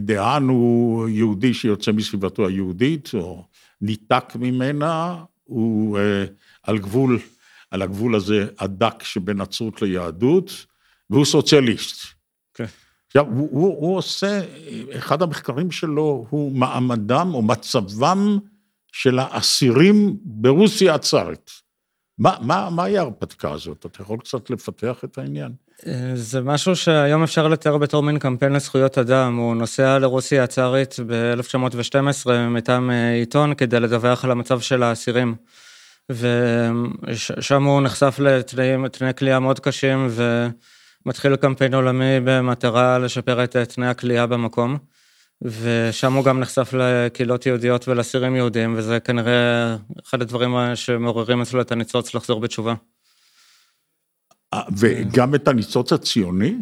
דיאן 0.00 0.48
הוא 0.48 1.08
יהודי 1.08 1.54
שיוצא 1.54 1.92
מסביבתו 1.92 2.46
היהודית, 2.46 3.10
או 3.14 3.44
ניתק 3.80 4.24
ממנה, 4.36 5.24
הוא 5.44 5.98
על 6.62 6.78
גבול 6.78 7.18
על 7.70 7.82
הגבול 7.82 8.14
הזה 8.14 8.46
הדק 8.58 9.02
שבין 9.02 9.36
נצרות 9.36 9.82
ליהדות, 9.82 10.66
והוא 11.10 11.24
סוציאליסט. 11.24 12.06
כן. 12.54 12.64
עכשיו, 13.06 13.26
הוא, 13.26 13.48
הוא, 13.50 13.76
הוא 13.80 13.96
עושה, 13.96 14.40
אחד 14.92 15.22
המחקרים 15.22 15.70
שלו 15.70 16.26
הוא 16.30 16.52
מעמדם 16.52 17.30
או 17.34 17.42
מצבם 17.42 18.38
של 18.92 19.18
האסירים 19.18 20.16
ברוסיה 20.24 20.94
הצארית. 20.94 21.50
מה, 22.18 22.36
מה, 22.40 22.70
מהי 22.70 22.98
ההרפתקה 22.98 23.52
הזאת? 23.52 23.86
אתה 23.86 24.02
יכול 24.02 24.18
קצת 24.18 24.50
לפתח 24.50 25.04
את 25.04 25.18
העניין? 25.18 25.52
זה 26.14 26.40
משהו 26.40 26.76
שהיום 26.76 27.22
אפשר 27.22 27.48
לתאר 27.48 27.78
בתור 27.78 28.02
מין 28.02 28.18
קמפיין 28.18 28.52
לזכויות 28.52 28.98
אדם. 28.98 29.36
הוא 29.36 29.56
נוסע 29.56 29.98
לרוסיה 29.98 30.44
הצארית 30.44 30.96
ב-1912 31.06 32.30
מטעם 32.50 32.90
עיתון 32.90 33.54
כדי 33.54 33.80
לדווח 33.80 34.24
על 34.24 34.30
המצב 34.30 34.60
של 34.60 34.82
האסירים. 34.82 35.34
ושם 36.10 37.64
הוא 37.64 37.80
נחשף 37.82 38.16
לתנאי 38.18 39.14
כליאה 39.18 39.40
מאוד 39.40 39.60
קשים 39.60 40.08
ומתחיל 41.04 41.36
קמפיין 41.36 41.74
עולמי 41.74 42.20
במטרה 42.24 42.98
לשפר 42.98 43.44
את 43.44 43.56
תנאי 43.56 43.88
הכליאה 43.88 44.26
במקום. 44.26 44.76
ושם 45.42 46.12
הוא 46.12 46.24
גם 46.24 46.40
נחשף 46.40 46.72
לקהילות 46.72 47.46
יהודיות 47.46 47.88
ולאסירים 47.88 48.36
יהודים, 48.36 48.74
וזה 48.76 49.00
כנראה 49.00 49.76
אחד 50.06 50.22
הדברים 50.22 50.56
שמעוררים 50.74 51.42
אצלו 51.42 51.60
את 51.60 51.72
הניצוץ 51.72 52.14
לחזור 52.14 52.40
בתשובה. 52.40 52.74
וגם 54.78 55.34
את 55.34 55.48
הניצוץ 55.48 55.92
הציוני? 55.92 56.54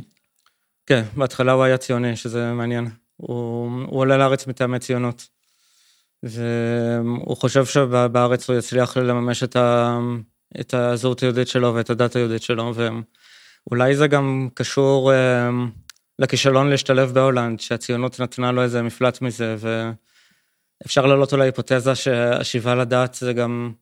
כן, 0.86 1.02
בהתחלה 1.16 1.52
הוא 1.52 1.64
היה 1.64 1.76
ציוני, 1.76 2.16
שזה 2.16 2.52
מעניין. 2.52 2.88
הוא, 3.16 3.70
הוא 3.86 4.00
עולה 4.00 4.16
לארץ 4.16 4.46
מטעמי 4.46 4.78
ציונות. 4.78 5.28
והוא 6.22 7.36
חושב 7.36 7.64
שבארץ 7.64 8.50
הוא 8.50 8.58
יצליח 8.58 8.96
לממש 8.96 9.42
את, 9.42 9.56
ה... 9.56 9.98
את 10.60 10.74
הזהות 10.74 11.20
היהודית 11.20 11.48
שלו 11.48 11.74
ואת 11.74 11.90
הדת 11.90 12.16
היהודית 12.16 12.42
שלו, 12.42 12.74
ואולי 12.74 13.96
זה 13.96 14.06
גם 14.06 14.48
קשור 14.54 15.12
אמ, 15.14 15.70
לכישלון 16.18 16.70
להשתלב 16.70 17.12
בהולנד, 17.14 17.60
שהציונות 17.60 18.20
נתנה 18.20 18.52
לו 18.52 18.62
איזה 18.62 18.82
מפלט 18.82 19.22
מזה, 19.22 19.56
ואפשר 19.58 21.06
להעלות 21.06 21.32
אולי 21.32 21.44
היפותזה 21.44 21.94
שהשיבה 21.94 22.74
לדת 22.74 23.14
זה 23.14 23.32
גם 23.32 23.72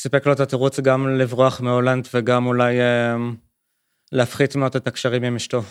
סיפק 0.00 0.26
לו 0.26 0.32
את 0.32 0.40
התירוץ 0.40 0.80
גם 0.80 1.08
לברוח 1.08 1.60
מהולנד 1.60 2.08
וגם 2.14 2.46
אולי 2.46 2.76
אמ, 2.80 3.34
להפחית 4.12 4.56
מאוד 4.56 4.76
את 4.76 4.86
הקשרים 4.86 5.22
עם 5.22 5.36
אשתו. 5.36 5.62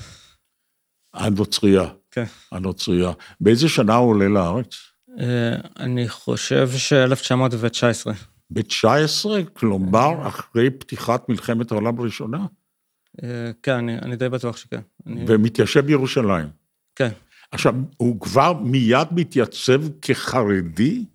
הנוצרייה. 1.13 1.84
כן. 2.12 2.24
הנוצרייה. 2.51 3.12
באיזה 3.41 3.69
שנה 3.69 3.96
הוא 3.96 4.10
עולה 4.10 4.27
לארץ? 4.27 4.75
אה, 5.19 5.55
אני 5.79 6.10
חושב 6.10 6.69
ש-1919. 6.77 8.12
ב-19? 8.50 9.29
כלומר, 9.53 10.27
אחרי 10.27 10.69
פתיחת 10.69 11.29
מלחמת 11.29 11.72
העולם 11.72 12.00
הראשונה? 12.00 12.46
אה, 13.24 13.51
כן, 13.63 13.74
אני, 13.74 13.98
אני 13.98 14.15
די 14.15 14.29
בטוח 14.29 14.57
שכן. 14.57 14.81
אני... 15.07 15.25
ומתיישב 15.27 15.86
בירושלים. 15.86 16.48
כן. 16.96 17.10
עכשיו, 17.51 17.74
הוא 17.98 18.22
כבר 18.22 18.53
מיד 18.53 19.07
מתייצב 19.12 19.81
כחרדי? 20.01 21.05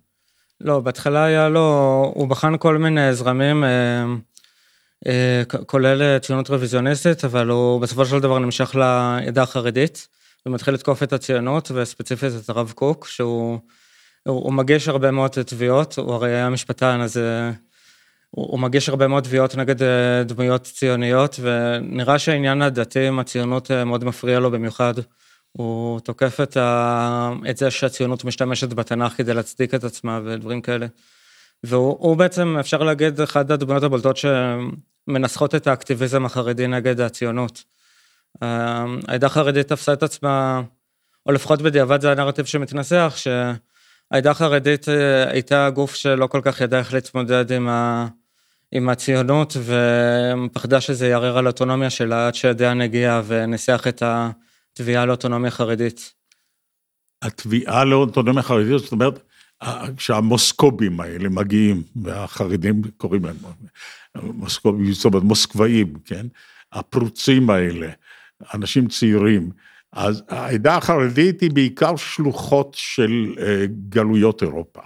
לא, 0.63 0.79
בהתחלה 0.79 1.23
היה 1.23 1.49
לו, 1.49 2.11
הוא 2.15 2.27
בחן 2.27 2.57
כל 2.57 2.77
מיני 2.77 3.13
זרמים, 3.13 3.63
אה, 3.63 5.43
כולל 5.65 6.17
ציונות 6.19 6.49
רוויזיוניסטית, 6.49 7.25
אבל 7.25 7.49
הוא 7.49 7.81
בסופו 7.81 8.05
של 8.05 8.19
דבר 8.19 8.39
נמשך 8.39 8.75
לעדה 8.75 9.43
החרדית, 9.43 10.07
ומתחיל 10.45 10.73
לתקוף 10.73 11.03
את 11.03 11.13
הציונות, 11.13 11.71
וספציפית 11.73 12.31
את 12.43 12.49
הרב 12.49 12.71
קוק, 12.75 13.07
שהוא... 13.07 13.59
הוא, 14.27 14.43
הוא 14.43 14.53
מגיש 14.53 14.87
הרבה 14.87 15.11
מאוד 15.11 15.29
תביעות, 15.29 15.97
הוא 15.97 16.13
הרי 16.13 16.35
היה 16.35 16.49
משפטן, 16.49 17.01
אז 17.01 17.17
אה, 17.17 17.51
הוא, 18.29 18.51
הוא 18.51 18.59
מגיש 18.59 18.89
הרבה 18.89 19.07
מאוד 19.07 19.23
תביעות 19.23 19.55
נגד 19.55 19.83
אה, 19.83 20.23
דמויות 20.23 20.63
ציוניות, 20.63 21.39
ונראה 21.41 22.19
שהעניין 22.19 22.61
הדתי 22.61 23.07
עם 23.07 23.19
הציונות 23.19 23.71
אה, 23.71 23.85
מאוד 23.85 24.03
מפריע 24.03 24.39
לו 24.39 24.51
במיוחד. 24.51 24.93
הוא 25.57 25.99
תוקף 25.99 26.39
את, 26.43 26.57
ה... 26.57 27.31
את 27.49 27.57
זה 27.57 27.71
שהציונות 27.71 28.25
משתמשת 28.25 28.73
בתנ"ך 28.73 29.17
כדי 29.17 29.33
להצדיק 29.33 29.73
את 29.73 29.83
עצמה 29.83 30.19
ודברים 30.25 30.61
כאלה. 30.61 30.87
והוא 31.63 32.17
בעצם, 32.17 32.57
אפשר 32.59 32.83
להגיד, 32.83 33.21
אחת 33.21 33.51
הדמויות 33.51 33.83
הבולטות 33.83 34.17
שמנסחות 34.17 35.55
את 35.55 35.67
האקטיביזם 35.67 36.25
החרדי 36.25 36.67
נגד 36.67 37.01
הציונות. 37.01 37.63
העדה 38.41 39.27
החרדית 39.27 39.67
תפסה 39.67 39.93
את 39.93 40.03
עצמה, 40.03 40.61
או 41.25 41.31
לפחות 41.31 41.61
בדיעבד 41.61 42.01
זה 42.01 42.11
הנרטיב 42.11 42.45
שמתנסח, 42.45 43.13
ש... 43.15 43.27
העדה 44.11 44.31
החרדית 44.31 44.89
אה, 44.89 45.31
הייתה 45.31 45.69
גוף 45.69 45.95
שלא 45.95 46.27
כל 46.27 46.41
כך 46.43 46.61
ידע 46.61 46.79
איך 46.79 46.93
להתמודד 46.93 47.51
עם, 47.51 47.69
ה... 47.69 48.07
עם 48.71 48.89
הציונות, 48.89 49.57
ופחדה 49.63 50.81
שזה 50.81 51.07
יערער 51.07 51.37
על 51.37 51.45
האוטונומיה 51.45 51.89
שלה 51.89 52.27
עד 52.27 52.35
שהדיין 52.35 52.81
הגיע 52.81 53.21
וניסח 53.25 53.87
את 53.87 54.03
התביעה 54.73 55.05
לאוטונומיה 55.05 55.51
חרדית. 55.51 56.13
התביעה 57.21 57.85
לאוטונומיה 57.85 58.43
חרדית, 58.43 58.79
זאת 58.79 58.91
אומרת, 58.91 59.19
כשהמוסקובים 59.97 60.99
האלה 60.99 61.29
מגיעים, 61.29 61.83
והחרדים 61.95 62.81
קוראים 62.97 63.25
להם 63.25 63.35
מוסקובים, 64.15 64.93
זאת 64.93 65.05
אומרת 65.05 65.23
מוסקבאים, 65.23 65.93
כן? 66.05 66.25
הפרוצים 66.71 67.49
האלה, 67.49 67.89
אנשים 68.53 68.87
צעירים, 68.87 69.49
אז 69.91 70.23
העדה 70.29 70.77
החרדית 70.77 71.41
היא 71.41 71.51
בעיקר 71.51 71.95
שלוחות 71.95 72.73
של 72.73 73.35
אה, 73.39 73.65
גלויות 73.89 74.43
אירופה, 74.43 74.81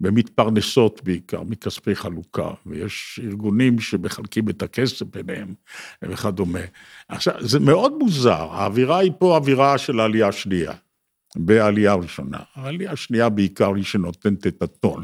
ומתפרנסות 0.00 1.00
בעיקר 1.04 1.42
מכספי 1.42 1.94
חלוקה, 1.94 2.50
ויש 2.66 3.20
ארגונים 3.24 3.80
שמחלקים 3.80 4.48
את 4.48 4.62
הכסף 4.62 5.02
ביניהם 5.02 5.54
וכדומה. 6.02 6.60
עכשיו, 7.08 7.34
זה 7.40 7.60
מאוד 7.60 7.92
מוזר, 7.98 8.48
האווירה 8.50 8.98
היא 8.98 9.12
פה 9.18 9.36
אווירה 9.36 9.78
של 9.78 10.00
העלייה 10.00 10.28
השנייה, 10.28 10.72
בעלייה 11.36 11.92
הראשונה. 11.92 12.38
העלייה 12.54 12.92
השנייה 12.92 13.28
בעיקר 13.28 13.74
היא 13.74 13.84
שנותנת 13.84 14.46
את 14.46 14.62
הטון. 14.62 15.02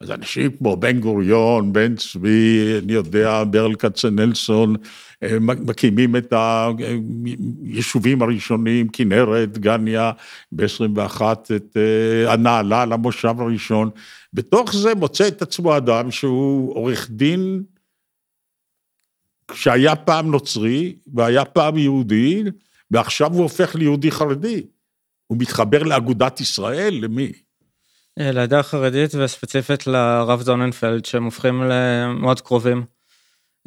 אז 0.00 0.10
אנשים 0.10 0.50
כמו 0.50 0.76
בן 0.76 1.00
גוריון, 1.00 1.72
בן 1.72 1.96
צבי, 1.96 2.78
אני 2.84 2.92
יודע, 2.92 3.44
ברל 3.50 3.74
כצנלסון, 3.74 4.76
אה, 5.22 5.38
מקימים 5.40 6.16
את 6.16 6.32
היישובים 6.32 8.22
הראשונים, 8.22 8.88
כנרת, 8.88 9.58
גניה, 9.58 10.12
ב-21 10.52 11.22
את 11.56 11.76
אה, 11.76 12.32
הנעלה 12.32 12.84
למושב 12.84 13.34
הראשון. 13.38 13.90
בתוך 14.32 14.76
זה 14.76 14.94
מוצא 14.94 15.28
את 15.28 15.42
עצמו 15.42 15.76
אדם 15.76 16.10
שהוא 16.10 16.74
עורך 16.74 17.10
דין 17.10 17.62
שהיה 19.52 19.96
פעם 19.96 20.30
נוצרי 20.30 20.96
והיה 21.14 21.44
פעם 21.44 21.78
יהודי, 21.78 22.44
ועכשיו 22.90 23.32
הוא 23.32 23.42
הופך 23.42 23.74
ליהודי 23.74 24.10
חרדי. 24.10 24.62
הוא 25.30 25.38
מתחבר 25.38 25.82
לאגודת 25.82 26.40
ישראל, 26.40 26.98
למי? 27.02 27.32
אה, 28.20 28.32
לעדה 28.32 28.58
החרדית 28.58 29.14
וספציפית 29.14 29.86
לרב 29.86 30.40
זוננפלד, 30.42 31.04
שהם 31.04 31.24
הופכים 31.24 31.62
למאוד 31.62 32.40
קרובים. 32.40 32.84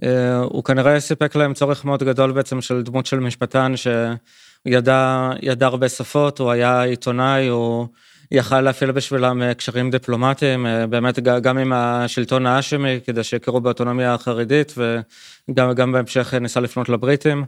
אה, 0.04 0.38
הוא 0.38 0.64
כנראה 0.64 1.00
סיפק 1.00 1.36
להם 1.36 1.54
צורך 1.54 1.86
מאוד 1.86 2.04
גדול 2.04 2.32
בעצם 2.32 2.62
של 2.62 2.82
דמות 2.82 3.06
של 3.06 3.20
משפטן 3.20 3.74
שידע 3.76 5.32
ידע 5.42 5.66
הרבה 5.66 5.90
שפות, 5.90 6.40
הוא 6.40 6.52
היה 6.52 6.82
עיתונאי, 6.82 7.48
הוא 7.48 7.88
יכל 8.32 8.62
להפעיל 8.62 8.92
בשבילם 8.92 9.42
אה, 9.42 9.54
קשרים 9.54 9.92
דיפלומטיים, 9.92 10.66
באמת 10.90 11.20
גם 11.20 11.58
עם 11.58 11.74
השלטון 11.74 12.46
האשמי, 12.46 13.00
כדי 13.06 13.24
שיכירו 13.24 13.62
באוטונומיה 13.62 14.14
החרדית, 14.14 14.74
וגם 14.78 15.92
בהמשך 15.92 16.34
ניסה 16.34 16.60
לפנות 16.60 16.90
לבריטים. 16.90 17.46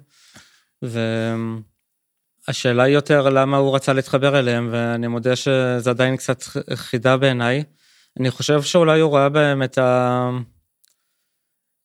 והשאלה 2.47 2.83
היא 2.83 2.93
יותר 2.93 3.29
למה 3.29 3.57
הוא 3.57 3.75
רצה 3.75 3.93
להתחבר 3.93 4.39
אליהם, 4.39 4.69
ואני 4.71 5.07
מודה 5.07 5.35
שזה 5.35 5.89
עדיין 5.89 6.17
קצת 6.17 6.43
חידה 6.73 7.17
בעיניי. 7.17 7.63
אני 8.19 8.31
חושב 8.31 8.61
שאולי 8.61 8.99
הוא 8.99 9.15
ראה 9.15 9.29
בהם 9.29 9.63
את 9.63 9.77
ה... 9.77 10.29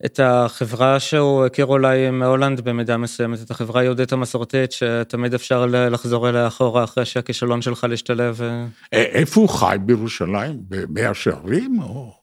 את 0.05 0.21
החברה 0.23 1.01
שהוא 1.01 1.45
הכיר 1.45 1.67
אולי 1.67 2.11
מהולנד 2.11 2.61
במידה 2.61 2.97
מסוימת, 2.97 3.43
את 3.43 3.51
החברה 3.51 3.81
היהודית 3.81 4.13
המסורתית, 4.13 4.73
שתמיד 4.73 5.35
אפשר 5.35 5.67
לחזור 5.67 6.29
אליה 6.29 6.47
אחורה 6.47 6.85
אחרי 6.85 7.05
שהכישלון 7.05 7.63
שלך 7.63 7.87
להשתלב. 7.91 8.41
איפה 8.93 9.41
הוא 9.41 9.49
חי 9.49 9.77
בירושלים? 9.81 10.57
במאה 10.69 11.15
שערים? 11.15 11.83
או... 11.83 12.15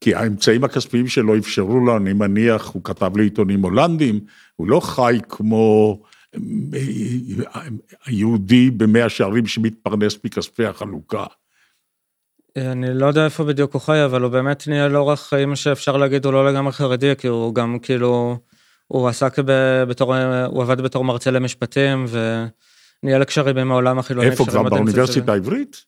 כי 0.00 0.14
האמצעים 0.14 0.64
הכספיים 0.64 1.06
שלו 1.06 1.36
אפשרו 1.36 1.80
לו, 1.80 1.96
אני 1.96 2.12
מניח, 2.12 2.66
הוא 2.66 2.84
כתב 2.84 3.16
לעיתונים 3.16 3.62
הולנדים, 3.62 4.20
הוא 4.56 4.68
לא 4.68 4.80
חי 4.80 5.18
כמו 5.28 5.98
יהודי 8.08 8.70
במאה 8.70 9.08
שערים 9.08 9.46
שמתפרנס 9.46 10.18
מכספי 10.24 10.66
החלוקה. 10.66 11.24
אני 12.56 12.94
לא 12.94 13.06
יודע 13.06 13.24
איפה 13.24 13.44
בדיוק 13.44 13.74
הוא 13.74 13.82
חי, 13.82 14.04
אבל 14.04 14.22
הוא 14.22 14.30
באמת 14.30 14.68
נהיה 14.68 14.88
לאורח 14.88 15.28
חיים 15.28 15.56
שאפשר 15.56 15.96
להגיד 15.96 16.24
הוא 16.24 16.32
לא 16.32 16.52
לגמרי 16.52 16.72
חרדי, 16.72 17.12
כי 17.18 17.26
הוא 17.26 17.54
גם 17.54 17.78
כאילו, 17.78 18.38
הוא 18.86 19.08
עסק 19.08 19.36
בתור, 19.88 20.16
הוא 20.46 20.62
עבד 20.62 20.80
בתור 20.80 21.04
מרצה 21.04 21.30
למשפטים, 21.30 22.04
ונהיה 22.10 23.18
לקשרים 23.18 23.58
עם 23.58 23.70
העולם 23.70 23.98
החילוני. 23.98 24.26
איפה 24.30 24.46
כבר, 24.46 24.62
באוניברסיטה 24.62 25.32
העברית? 25.32 25.84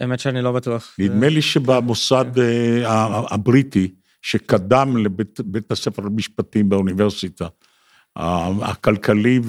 האמת 0.00 0.20
שאני 0.20 0.42
לא 0.42 0.52
בטוח. 0.52 0.94
נדמה 0.98 1.28
לי 1.28 1.42
שבמוסד 1.42 2.38
אה, 2.38 3.22
הבריטי, 3.30 3.94
שקדם 4.22 4.96
לבית 4.96 5.70
הספר 5.70 6.02
למשפטים 6.02 6.68
באוניברסיטה, 6.68 7.46
הכלכלי 8.62 9.40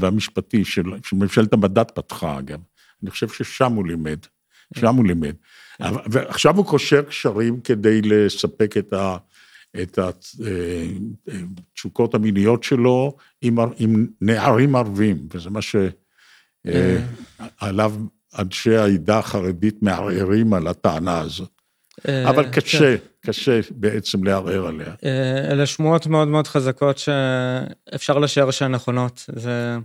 והמשפטי 0.00 0.64
של 0.64 0.82
ממשלת 1.12 1.52
המדד 1.52 1.90
פתחה, 1.94 2.38
אגב. 2.38 2.58
אני 3.02 3.10
חושב 3.10 3.28
ששם 3.28 3.72
הוא 3.72 3.86
לימד, 3.86 4.18
שם 4.74 4.94
הוא 4.94 5.06
לימד. 5.06 5.34
ועכשיו 5.80 6.56
הוא 6.56 6.66
קושר 6.66 7.02
קשרים 7.02 7.60
כדי 7.60 8.02
לספק 8.02 8.76
את, 8.76 8.92
ה, 8.92 9.16
את 9.82 9.98
התשוקות 11.72 12.14
המיניות 12.14 12.64
שלו 12.64 13.16
עם, 13.42 13.56
עם 13.78 14.06
נערים 14.20 14.76
ערבים, 14.76 15.28
וזה 15.34 15.50
מה 15.50 15.60
שעליו 17.62 17.94
אנשי 18.38 18.76
העדה 18.76 19.18
החרדית 19.18 19.82
מערערים 19.82 20.54
על 20.54 20.66
הטענה 20.66 21.20
הזאת. 21.20 21.50
אבל 22.08 22.48
קשה, 22.52 22.96
קשה 23.26 23.60
בעצם 23.70 24.24
לערער 24.24 24.66
עליה. 24.66 24.94
אלה 25.50 25.66
שמועות 25.66 26.06
מאוד 26.06 26.28
מאוד 26.28 26.46
חזקות 26.46 26.98
שאפשר 26.98 28.18
לשער 28.18 28.50
שהן 28.50 28.72
נכונות. 28.72 29.24
זה... 29.36 29.78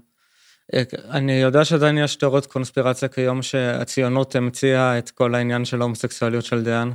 אני 1.09 1.33
יודע 1.33 1.65
שעדיין 1.65 1.97
יש 1.97 2.15
תיאוריות 2.15 2.45
קונספירציה 2.45 3.07
כיום 3.07 3.41
שהציונות 3.41 4.35
המציאה 4.35 4.97
את 4.97 5.09
כל 5.09 5.35
העניין 5.35 5.65
של 5.65 5.81
ההומוסקסואליות 5.81 6.45
של 6.45 6.63
דיין, 6.63 6.93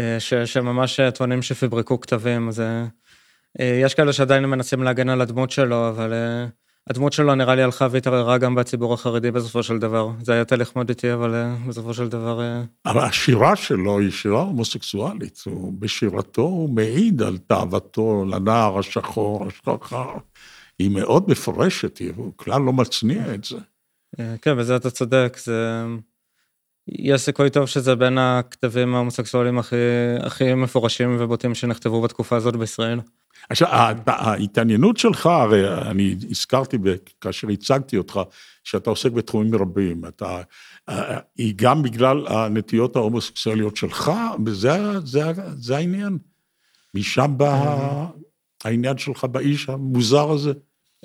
אה, 0.00 0.20
ש, 0.20 0.34
שממש 0.34 1.00
טוענים 1.14 1.42
שפברקו 1.42 2.00
כתבים, 2.00 2.50
זה... 2.50 2.84
אה, 3.60 3.80
יש 3.82 3.94
כאלה 3.94 4.12
שעדיין 4.12 4.44
מנסים 4.44 4.82
להגן 4.82 5.08
על 5.08 5.20
הדמות 5.20 5.50
שלו, 5.50 5.88
אבל 5.88 6.12
אה, 6.12 6.46
הדמות 6.90 7.12
שלו 7.12 7.34
נראה 7.34 7.54
לי 7.54 7.62
הלכה 7.62 7.86
והתערערה 7.90 8.38
גם 8.38 8.54
בציבור 8.54 8.94
החרדי 8.94 9.30
בסופו 9.30 9.62
של 9.62 9.78
דבר. 9.78 10.10
זה 10.22 10.32
היה 10.32 10.44
תהליך 10.44 10.76
מאוד 10.76 10.88
איטי, 10.88 11.12
אבל 11.12 11.52
בסופו 11.68 11.94
של 11.94 12.08
דבר... 12.08 12.62
אבל 12.86 13.00
השירה 13.00 13.56
שלו 13.56 13.98
היא 13.98 14.10
שירה 14.10 14.42
הומוסקסואלית. 14.42 15.44
בשירתו 15.78 16.42
הוא 16.42 16.70
מעיד 16.70 17.22
על 17.22 17.38
תאוותו 17.38 18.24
לנער 18.24 18.78
השחור, 18.78 19.46
השחר. 19.46 20.10
היא 20.78 20.90
מאוד 20.90 21.30
מפורשת, 21.30 22.00
הוא 22.16 22.32
כלל 22.36 22.62
לא 22.62 22.72
מצניע 22.72 23.34
את 23.34 23.44
זה. 23.44 23.56
אה, 24.20 24.34
כן, 24.42 24.58
בזה 24.58 24.76
אתה 24.76 24.90
צודק, 24.90 25.36
זה... 25.44 25.84
יש 26.88 27.20
סיכוי 27.20 27.50
טוב 27.50 27.66
שזה 27.66 27.94
בין 27.94 28.18
הכתבים 28.18 28.94
ההומוסקסואליים 28.94 29.58
הכי, 29.58 29.76
הכי 30.20 30.54
מפורשים 30.54 31.16
ובוטים 31.20 31.54
שנכתבו 31.54 32.02
בתקופה 32.02 32.36
הזאת 32.36 32.56
בישראל. 32.56 33.00
עכשיו, 33.50 33.68
ההתעניינות 34.06 34.96
שלך, 34.96 35.26
הרי 35.26 35.78
אני 35.78 36.16
הזכרתי 36.30 36.76
כאשר 37.20 37.48
הצגתי 37.48 37.96
אותך, 37.96 38.20
שאתה 38.64 38.90
עוסק 38.90 39.12
בתחומים 39.12 39.54
רבים, 39.54 40.04
אתה, 40.04 40.42
אה, 40.88 41.18
היא 41.36 41.54
גם 41.56 41.82
בגלל 41.82 42.26
הנטיות 42.28 42.96
ההומוסקסואליות 42.96 43.76
שלך, 43.76 44.12
וזה 44.46 45.00
זה, 45.00 45.22
זה 45.56 45.76
העניין. 45.76 46.18
משם 46.94 47.34
בא 47.36 47.52
אה. 47.52 48.06
העניין 48.64 48.98
שלך 48.98 49.24
באיש 49.24 49.68
המוזר 49.68 50.30
הזה. 50.30 50.52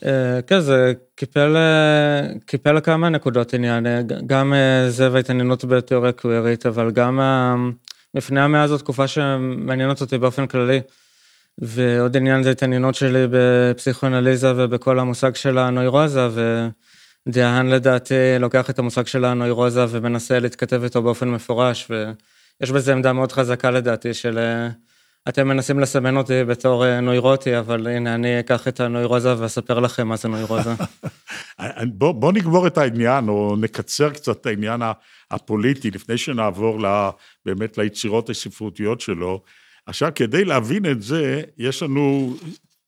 אה, 0.05 0.41
כן, 0.47 0.59
זה 0.59 0.93
קיפל, 1.15 1.55
אה, 1.55 2.39
קיפל 2.45 2.79
כמה 2.79 3.09
נקודות 3.09 3.53
עניין, 3.53 3.87
אה, 3.87 4.01
גם 4.27 4.53
זה 4.89 5.11
וההתעניינות 5.11 5.65
בתיאוריה 5.65 6.11
קווירית, 6.11 6.65
אבל 6.65 6.91
גם 6.91 7.19
לפני 8.13 8.41
המאה 8.41 8.63
הזאת 8.63 8.79
תקופה 8.79 9.07
שמעניינת 9.07 10.01
אותי 10.01 10.17
באופן 10.17 10.47
כללי. 10.47 10.81
ועוד 11.61 12.17
עניין 12.17 12.43
זה 12.43 12.51
התעניינות 12.51 12.95
שלי 12.95 13.27
בפסיכואנליזה 13.31 14.53
ובכל 14.55 14.99
המושג 14.99 15.35
של 15.35 15.57
הנוירוזה, 15.57 16.27
ודיאן 17.27 17.67
לדעתי 17.67 18.13
לוקח 18.39 18.69
את 18.69 18.79
המושג 18.79 19.07
של 19.07 19.25
הנוירוזה 19.25 19.85
ומנסה 19.89 20.39
להתכתב 20.39 20.83
איתו 20.83 21.01
באופן 21.01 21.29
מפורש, 21.29 21.87
ויש 21.89 22.71
בזה 22.71 22.91
עמדה 22.91 23.13
מאוד 23.13 23.31
חזקה 23.31 23.71
לדעתי 23.71 24.13
של 24.13 24.39
אתם 25.29 25.47
מנסים 25.47 25.79
לסמן 25.79 26.17
אותי 26.17 26.43
בתור 26.43 26.85
אה, 26.85 27.01
נוירוטי, 27.01 27.59
אבל 27.59 27.87
הנה, 27.87 28.15
אני 28.15 28.39
אקח 28.39 28.67
את 28.67 28.79
הנוירוזה 28.79 29.41
ואספר 29.41 29.79
לכם 29.79 30.07
מה 30.07 30.17
זה 30.17 30.27
נוירוזה. 30.27 30.73
בוא, 31.97 32.11
בוא 32.11 32.31
נגמור 32.31 32.67
את 32.67 32.77
העניין, 32.77 33.29
או 33.29 33.55
נקצר 33.55 34.09
קצת 34.09 34.41
את 34.41 34.45
העניין 34.45 34.81
הפוליטי, 35.31 35.91
לפני 35.91 36.17
שנעבור 36.17 36.79
לה, 36.79 37.11
באמת 37.45 37.77
ליצירות 37.77 38.29
הספרותיות 38.29 39.01
שלו. 39.01 39.41
עכשיו, 39.85 40.11
כדי 40.15 40.45
להבין 40.45 40.91
את 40.91 41.01
זה, 41.01 41.41
יש 41.57 41.83
לנו 41.83 42.35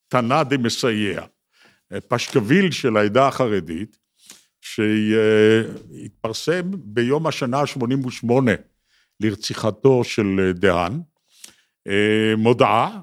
תנא 0.07 0.43
דמסייע. 0.43 1.21
פשקוויל 2.07 2.71
של 2.71 2.97
העדה 2.97 3.27
החרדית, 3.27 3.97
שהתפרסם 4.61 6.61
ביום 6.73 7.27
השנה 7.27 7.59
ה-88 7.59 8.31
לרציחתו 9.19 10.03
של 10.03 10.51
דהן, 10.55 10.93
אה, 10.93 10.99
מודעה, 12.37 13.01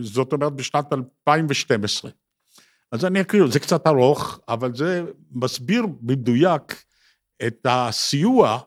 זאת 0.00 0.32
אומרת 0.32 0.52
בשנת 0.52 0.92
2012. 0.92 2.10
אז 2.92 3.04
אני 3.04 3.20
אקריא, 3.20 3.46
זה 3.46 3.60
קצת 3.60 3.86
ארוך, 3.86 4.40
אבל 4.48 4.74
זה 4.74 5.04
מסביר 5.32 5.86
במדויק 6.00 6.84
את 7.46 7.66
הסיוע 7.68 8.58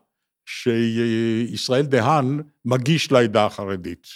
שישראל 0.46 1.86
דהן 1.86 2.42
מגיש 2.66 3.12
לעדה 3.12 3.46
החרדית. 3.46 4.08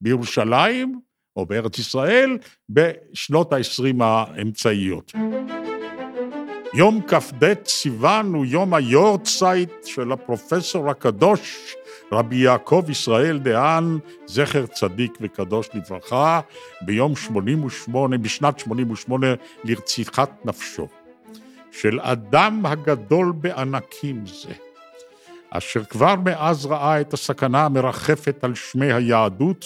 בירושלים, 0.00 1.00
או 1.36 1.46
בארץ 1.46 1.78
ישראל, 1.78 2.38
בשנות 2.68 3.52
ה-20 3.52 4.04
האמצעיות. 4.04 5.12
יום 6.74 7.00
כ"ד 7.08 7.66
סיוון 7.66 8.34
הוא 8.34 8.46
יום 8.46 8.74
היורצייט 8.74 9.72
של 9.84 10.12
הפרופסור 10.12 10.90
הקדוש 10.90 11.74
רבי 12.12 12.36
יעקב 12.36 12.84
ישראל 12.88 13.38
דהן, 13.38 13.98
זכר 14.26 14.66
צדיק 14.66 15.18
וקדוש 15.20 15.68
לברכה, 15.74 16.40
ביום 16.80 17.16
88, 17.16 18.18
בשנת 18.18 18.58
88 18.58 19.26
לרציחת 19.64 20.30
נפשו. 20.44 20.88
של 21.72 22.00
אדם 22.00 22.66
הגדול 22.66 23.32
בענקים 23.32 24.26
זה, 24.26 24.52
אשר 25.50 25.84
כבר 25.84 26.14
מאז 26.24 26.66
ראה 26.66 27.00
את 27.00 27.12
הסכנה 27.12 27.64
המרחפת 27.64 28.44
על 28.44 28.54
שמי 28.54 28.92
היהדות, 28.92 29.64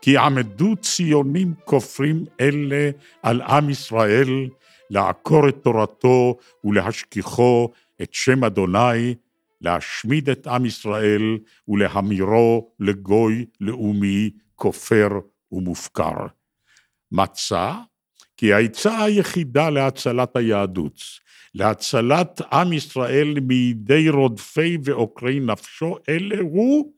כי 0.00 0.16
עמדו 0.16 0.76
ציונים 0.76 1.54
כופרים 1.64 2.24
אלה 2.40 2.90
על 3.22 3.42
עם 3.42 3.70
ישראל, 3.70 4.48
לעקור 4.90 5.48
את 5.48 5.56
תורתו 5.62 6.36
ולהשכיחו 6.64 7.70
את 8.02 8.14
שם 8.14 8.44
אדוני, 8.44 9.14
להשמיד 9.62 10.30
את 10.30 10.46
עם 10.46 10.66
ישראל 10.66 11.38
ולהמירו 11.68 12.74
לגוי 12.80 13.46
לאומי 13.60 14.30
כופר 14.54 15.08
ומופקר. 15.52 16.26
מצא 17.12 17.72
כי 18.36 18.52
העצה 18.52 19.04
היחידה 19.04 19.70
להצלת 19.70 20.36
היהדות, 20.36 21.02
להצלת 21.54 22.40
עם 22.52 22.72
ישראל 22.72 23.40
מידי 23.40 24.08
רודפי 24.08 24.78
ועוקרי 24.84 25.40
נפשו, 25.40 25.96
אלה 26.08 26.40
הוא 26.40 26.92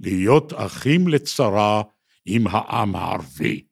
להיות 0.00 0.52
אחים 0.56 1.08
לצרה 1.08 1.82
עם 2.26 2.46
העם 2.46 2.96
הערבי. 2.96 3.67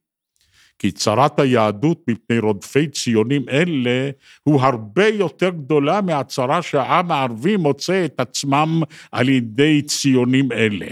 כי 0.79 0.93
צרת 0.93 1.41
היהדות 1.41 2.05
מפני 2.09 2.39
רודפי 2.39 2.89
ציונים 2.89 3.49
אלה 3.49 4.11
הוא 4.43 4.61
הרבה 4.61 5.09
יותר 5.09 5.51
גדולה 5.51 6.01
מהצרה 6.01 6.63
שהעם 6.63 7.13
הערבי 7.13 7.57
מוצא 7.57 8.05
את 8.05 8.21
עצמם 8.21 8.83
על 9.13 9.29
ידי 9.29 9.83
ציונים 9.83 10.53
אלה. 10.53 10.87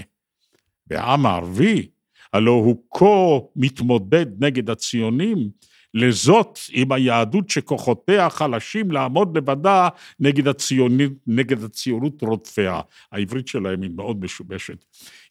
והעם 0.90 1.26
הערבי, 1.26 1.86
הלא 2.32 2.50
הוא 2.50 2.82
כה 2.94 3.46
מתמודד 3.56 4.26
נגד 4.44 4.70
הציונים, 4.70 5.50
לזאת 5.94 6.58
עם 6.72 6.92
היהדות 6.92 7.50
שכוחותיה 7.50 8.30
חלשים 8.30 8.90
לעמוד 8.90 9.36
לבדה 9.36 9.88
נגד, 10.20 10.48
הציונית, 10.48 11.12
נגד 11.26 11.64
הציונות 11.64 12.22
רודפיה. 12.22 12.80
העברית 13.12 13.48
שלהם 13.48 13.82
היא 13.82 13.90
מאוד 13.96 14.24
משובשת. 14.24 14.84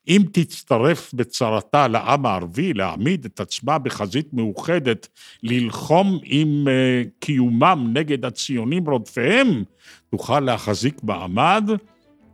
אם 0.08 0.22
תצטרף 0.32 1.14
בצרתה 1.14 1.88
לעם 1.88 2.26
הערבי 2.26 2.74
להעמיד 2.74 3.26
את 3.26 3.40
עצמה 3.40 3.78
בחזית 3.78 4.34
מאוחדת, 4.34 5.08
ללחום 5.44 6.20
עם 6.24 6.68
uh, 6.68 7.10
קיומם 7.20 7.90
נגד 7.94 8.26
הציונים 8.26 8.90
רודפיהם, 8.90 9.64
תוכל 10.12 10.40
להחזיק 10.40 11.04
מעמד 11.04 11.70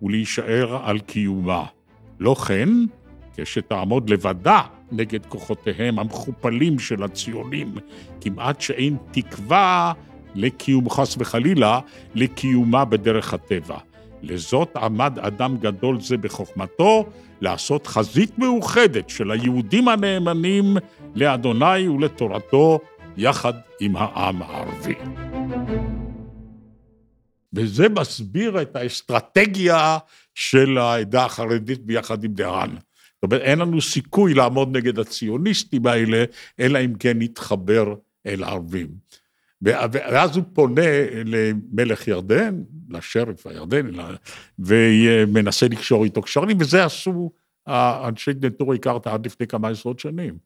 ולהישאר 0.02 0.82
על 0.84 1.00
קיומה. 1.00 1.66
לא 2.20 2.36
כן, 2.36 2.70
כשתעמוד 3.38 4.10
לבדה 4.10 4.62
נגד 4.92 5.26
כוחותיהם 5.26 6.00
המחופלים 6.00 6.80
של 6.80 7.04
הציונים, 7.04 7.76
כמעט 8.22 8.62
שאין 8.62 8.98
תקווה 9.12 9.94
לקיום, 10.36 10.90
חס 10.90 11.16
וחלילה, 11.20 11.80
לקיומה 12.16 12.86
בדרך 12.86 13.34
הטבע. 13.34 13.78
לזאת 14.22 14.78
עמד 14.78 15.20
אדם 15.20 15.58
גדול 15.58 16.02
זה 16.02 16.18
בחוכמתו, 16.18 17.06
לעשות 17.42 17.88
חזית 17.88 18.40
מאוחדת 18.40 19.10
של 19.10 19.32
היהודים 19.32 19.88
הנאמנים 19.88 20.78
לאדוני 21.16 21.88
ולתורתו, 21.88 22.80
יחד 23.18 23.54
עם 23.80 23.96
העם 23.96 24.42
הערבי. 24.42 24.96
וזה 27.54 27.90
מסביר 27.90 28.62
את 28.62 28.76
האסטרטגיה 28.76 29.98
של 30.36 30.78
העדה 30.78 31.26
החרדית 31.26 31.86
ביחד 31.86 32.24
עם 32.24 32.34
דהן. 32.34 32.70
זאת 32.70 33.24
אומרת, 33.24 33.42
אין 33.42 33.60
לנו 33.60 33.82
סיכוי 33.82 34.34
לעמוד 34.34 34.78
נגד 34.78 35.00
הציוניסטים 35.00 35.88
האלה, 35.88 36.24
אלא 36.60 36.80
אם 36.86 36.94
כן 37.00 37.20
נתחבר 37.20 37.94
אל 38.26 38.44
הערבים. 38.44 38.88
ואז 39.62 40.38
הוא 40.38 40.44
פונה 40.54 40.82
למלך 41.26 42.08
ירדן, 42.08 42.62
לשריף 42.90 43.48
הירדני, 43.48 43.98
ומנסה 44.60 45.68
לקשור 45.68 46.04
איתו 46.04 46.22
קשרים, 46.22 46.58
וזה 46.60 46.86
עשו 46.86 47.32
אנשי 48.08 48.34
דנטורי 48.34 48.78
הכרת 48.78 49.08
עד 49.08 49.26
לפני 49.26 49.48
כמה 49.48 49.70
עשרות 49.70 50.00
שנים. 50.00 50.38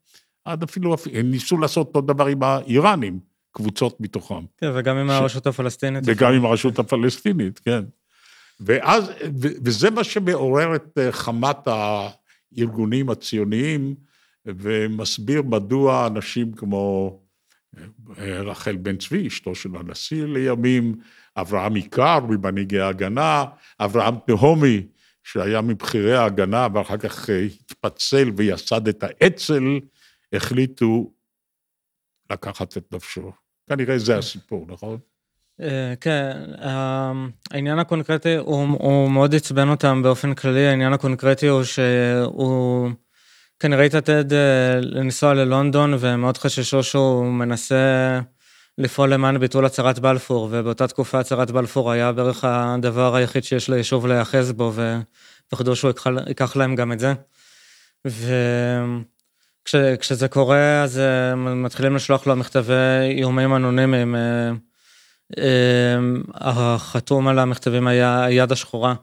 עד 0.45 0.63
אפילו, 0.63 0.95
הם 1.13 1.31
ניסו 1.31 1.57
לעשות 1.57 1.87
אותו 1.87 2.01
דבר 2.01 2.25
עם 2.25 2.43
האיראנים, 2.43 3.19
קבוצות 3.51 4.01
מתוכם. 4.01 4.45
כן, 4.57 4.71
וגם 4.75 4.97
עם 4.97 5.09
הרשות 5.09 5.47
הפלסטינית. 5.47 6.03
וגם 6.05 6.33
עם 6.33 6.45
הרשות 6.45 6.79
הפלסטינית, 6.79 7.59
כן. 7.59 7.83
ואז, 8.59 9.11
וזה 9.63 9.89
מה 9.89 10.03
שמעורר 10.03 10.75
את 10.75 10.97
אה, 10.97 11.11
חמת 11.11 11.67
הארגונים 11.67 13.09
הציוניים, 13.09 13.95
ומסביר 14.45 15.41
מדוע 15.41 16.07
אנשים 16.07 16.53
כמו 16.53 17.19
רחל 18.17 18.75
בן 18.75 18.97
צבי, 18.97 19.27
אשתו 19.27 19.55
של 19.55 19.69
הנשיא 19.75 20.25
לימים, 20.25 20.95
אברהם 21.37 21.75
עיקר 21.75 22.19
ממנהיגי 22.19 22.79
ההגנה, 22.79 23.45
אברהם 23.79 24.15
תהומי, 24.27 24.87
שהיה 25.23 25.61
מבכירי 25.61 26.15
ההגנה 26.15 26.67
ואחר 26.73 26.97
כך 26.97 27.29
אה, 27.29 27.39
התפצל 27.39 28.31
ויסד 28.35 28.87
את 28.87 29.03
האצ"ל, 29.03 29.79
החליטו 30.33 31.13
לקחת 32.31 32.77
את 32.77 32.93
נפשו. 32.93 33.31
כנראה 33.69 33.97
זה 33.97 34.17
הסיפור, 34.17 34.65
נכון? 34.69 34.97
אה, 35.61 35.93
כן, 36.01 36.37
העניין 37.51 37.79
הקונקרטי, 37.79 38.35
הוא 38.35 39.11
מאוד 39.11 39.35
עצבן 39.35 39.69
אותם 39.69 40.03
באופן 40.03 40.33
כללי, 40.33 40.67
העניין 40.67 40.93
הקונקרטי 40.93 41.47
הוא 41.47 41.63
שהוא 41.63 42.89
כנראה 43.63 43.85
התעתד 43.85 44.33
אה, 44.33 44.79
לנסוע 44.81 45.33
ללונדון, 45.33 45.93
והם 45.99 46.21
מאוד 46.21 46.37
חששו 46.37 46.83
שהוא 46.83 47.25
מנסה 47.25 48.19
לפעול 48.77 49.13
למען 49.13 49.37
ביטול 49.37 49.65
הצהרת 49.65 49.99
בלפור, 49.99 50.47
ובאותה 50.51 50.87
תקופה 50.87 51.19
הצהרת 51.19 51.51
בלפור 51.51 51.91
היה 51.91 52.11
בערך 52.11 52.43
הדבר 52.43 53.15
היחיד 53.15 53.43
שיש 53.43 53.69
ליישוב 53.69 54.07
להיאחז 54.07 54.51
בו, 54.51 54.73
ופחדו 55.47 55.75
שהוא 55.75 55.91
ייקח 56.27 56.55
להם 56.55 56.75
גם 56.75 56.91
את 56.91 56.99
זה. 56.99 57.13
וכשזה 59.65 60.27
קורה, 60.27 60.83
אז 60.83 60.99
אה, 60.99 61.35
מתחילים 61.35 61.95
לשלוח 61.95 62.27
לו 62.27 62.35
מכתבי 62.35 62.73
איומים 63.17 63.55
אנונימיים. 63.55 64.15
אה, 65.37 65.95
החתום 66.33 67.27
על 67.27 67.39
המכתבים 67.39 67.87
היה 67.87 68.23
היד 68.23 68.51
השחורה. 68.51 68.93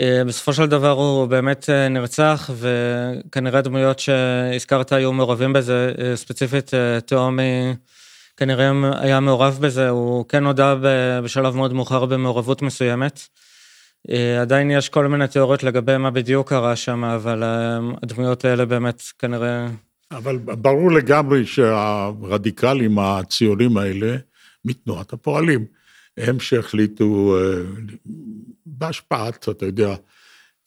אה, 0.00 0.24
בסופו 0.24 0.52
של 0.52 0.66
דבר 0.66 0.90
הוא 0.90 1.26
באמת 1.26 1.70
אה, 1.70 1.88
נרצח, 1.88 2.50
וכנראה 2.54 3.60
דמויות 3.60 3.98
שהזכרת 3.98 4.92
היו 4.92 5.12
מעורבים 5.12 5.52
בזה, 5.52 5.92
אה, 5.98 6.16
ספציפית 6.16 6.70
תאומי 7.06 7.74
כנראה 8.36 8.70
היה 9.00 9.20
מעורב 9.20 9.58
בזה, 9.60 9.88
הוא 9.88 10.24
כן 10.28 10.44
הודה 10.44 10.74
בשלב 11.24 11.56
מאוד 11.56 11.72
מאוחר 11.72 12.04
במעורבות 12.04 12.62
מסוימת. 12.62 13.20
עדיין 14.40 14.70
יש 14.70 14.88
כל 14.88 15.06
מיני 15.06 15.28
תיאוריות 15.28 15.62
לגבי 15.62 15.96
מה 15.96 16.10
בדיוק 16.10 16.48
קרה 16.48 16.76
שם, 16.76 17.04
אבל 17.04 17.42
הדמויות 18.02 18.44
האלה 18.44 18.64
באמת 18.64 19.02
כנראה... 19.18 19.66
אבל 20.10 20.38
ברור 20.38 20.92
לגמרי 20.92 21.46
שהרדיקלים 21.46 22.98
הציונים 22.98 23.76
האלה 23.76 24.16
מתנועת 24.64 25.12
הפועלים. 25.12 25.64
הם 26.16 26.40
שהחליטו, 26.40 27.36
בהשפעת, 28.66 29.48
אתה 29.48 29.66
יודע, 29.66 29.94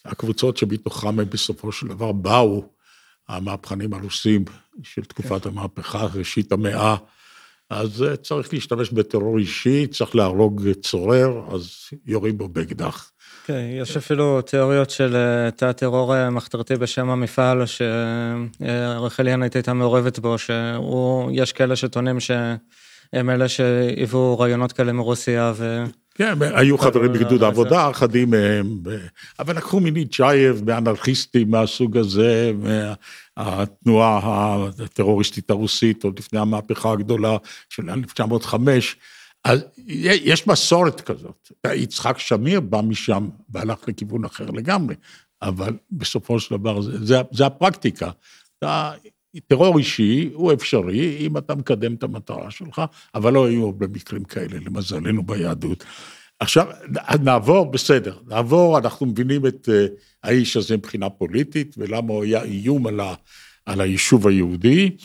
הקבוצות 0.05 0.57
שמתוכם 0.57 1.19
הם 1.19 1.29
בסופו 1.29 1.71
של 1.71 1.87
דבר 1.87 2.11
באו, 2.11 2.63
המהפכנים 3.27 3.93
הרוסים 3.93 4.45
של 4.83 5.03
תקופת 5.03 5.45
המהפכה, 5.45 6.05
ראשית 6.13 6.51
המאה, 6.51 6.95
אז 7.69 8.03
אה, 8.03 8.15
צריך 8.15 8.53
להשתמש 8.53 8.89
בטרור 8.91 9.37
אישי, 9.37 9.87
צריך 9.87 10.15
להרוג 10.15 10.61
צורר, 10.81 11.55
אז 11.55 11.69
יורים 12.05 12.37
בו 12.37 12.47
באקדח. 12.47 13.11
כן, 13.45 13.67
יש 13.81 13.97
אפילו 13.97 14.41
תיאוריות 14.41 14.89
של 14.89 15.15
אה, 15.15 15.51
תא 15.51 15.71
טרור 15.71 16.29
מחתרתי 16.29 16.75
בשם 16.75 17.09
המפעל, 17.09 17.63
שרחל 17.65 19.27
ינית 19.27 19.55
הייתה 19.55 19.73
מעורבת 19.73 20.19
בו, 20.19 20.35
שיש 20.37 21.53
כאלה 21.53 21.75
שטוענים 21.75 22.19
ש... 22.19 22.31
הם 23.13 23.29
אלה 23.29 23.47
שהיוו 23.47 24.39
רעיונות 24.39 24.71
כאלה 24.71 24.91
מרוסיה 24.91 25.53
ו... 25.55 25.83
כן, 26.17 26.37
היו 26.41 26.77
חברים 26.77 27.13
בגדוד 27.13 27.43
העבודה, 27.43 27.89
אחדים 27.89 28.29
מהם, 28.29 28.79
אבל 29.39 29.57
לקחו 29.57 29.79
מניצ'ייב, 29.79 30.63
מאנרכיסטים 30.65 31.51
מהסוג 31.51 31.97
הזה, 31.97 32.51
מהתנועה 33.37 34.19
הטרוריסטית 34.83 35.49
הרוסית, 35.49 36.03
עוד 36.03 36.19
לפני 36.19 36.39
המהפכה 36.39 36.91
הגדולה 36.91 37.37
של 37.69 37.89
1905. 37.89 38.95
אז 39.43 39.65
יש 39.87 40.47
מסורת 40.47 41.01
כזאת. 41.01 41.51
יצחק 41.67 42.19
שמיר 42.19 42.59
בא 42.59 42.81
משם 42.81 43.29
והלך 43.49 43.77
לכיוון 43.87 44.25
אחר 44.25 44.45
לגמרי, 44.45 44.95
אבל 45.41 45.73
בסופו 45.91 46.39
של 46.39 46.57
דבר 46.57 46.81
זה, 46.81 47.05
זה, 47.05 47.21
זה 47.31 47.45
הפרקטיקה. 47.45 48.09
אתה 48.57 48.91
טרור 49.39 49.77
אישי 49.77 50.29
הוא 50.33 50.53
אפשרי 50.53 51.17
אם 51.19 51.37
אתה 51.37 51.55
מקדם 51.55 51.93
את 51.93 52.03
המטרה 52.03 52.51
שלך, 52.51 52.81
אבל 53.15 53.33
לא 53.33 53.47
היו 53.47 53.65
הרבה 53.65 53.87
מקרים 53.87 54.23
כאלה, 54.23 54.59
למזלנו 54.65 55.23
ביהדות. 55.23 55.83
עכשיו, 56.39 56.67
נעבור, 57.21 57.71
בסדר, 57.71 58.17
נעבור, 58.27 58.77
אנחנו 58.77 59.05
מבינים 59.05 59.45
את 59.45 59.69
uh, 59.69 59.93
האיש 60.23 60.57
הזה 60.57 60.77
מבחינה 60.77 61.09
פוליטית, 61.09 61.75
ולמה 61.77 62.13
הוא 62.13 62.23
היה 62.23 62.43
איום 62.43 62.87
על, 62.87 62.99
ה, 62.99 63.13
על 63.65 63.81
היישוב 63.81 64.27
היהודי, 64.27 64.97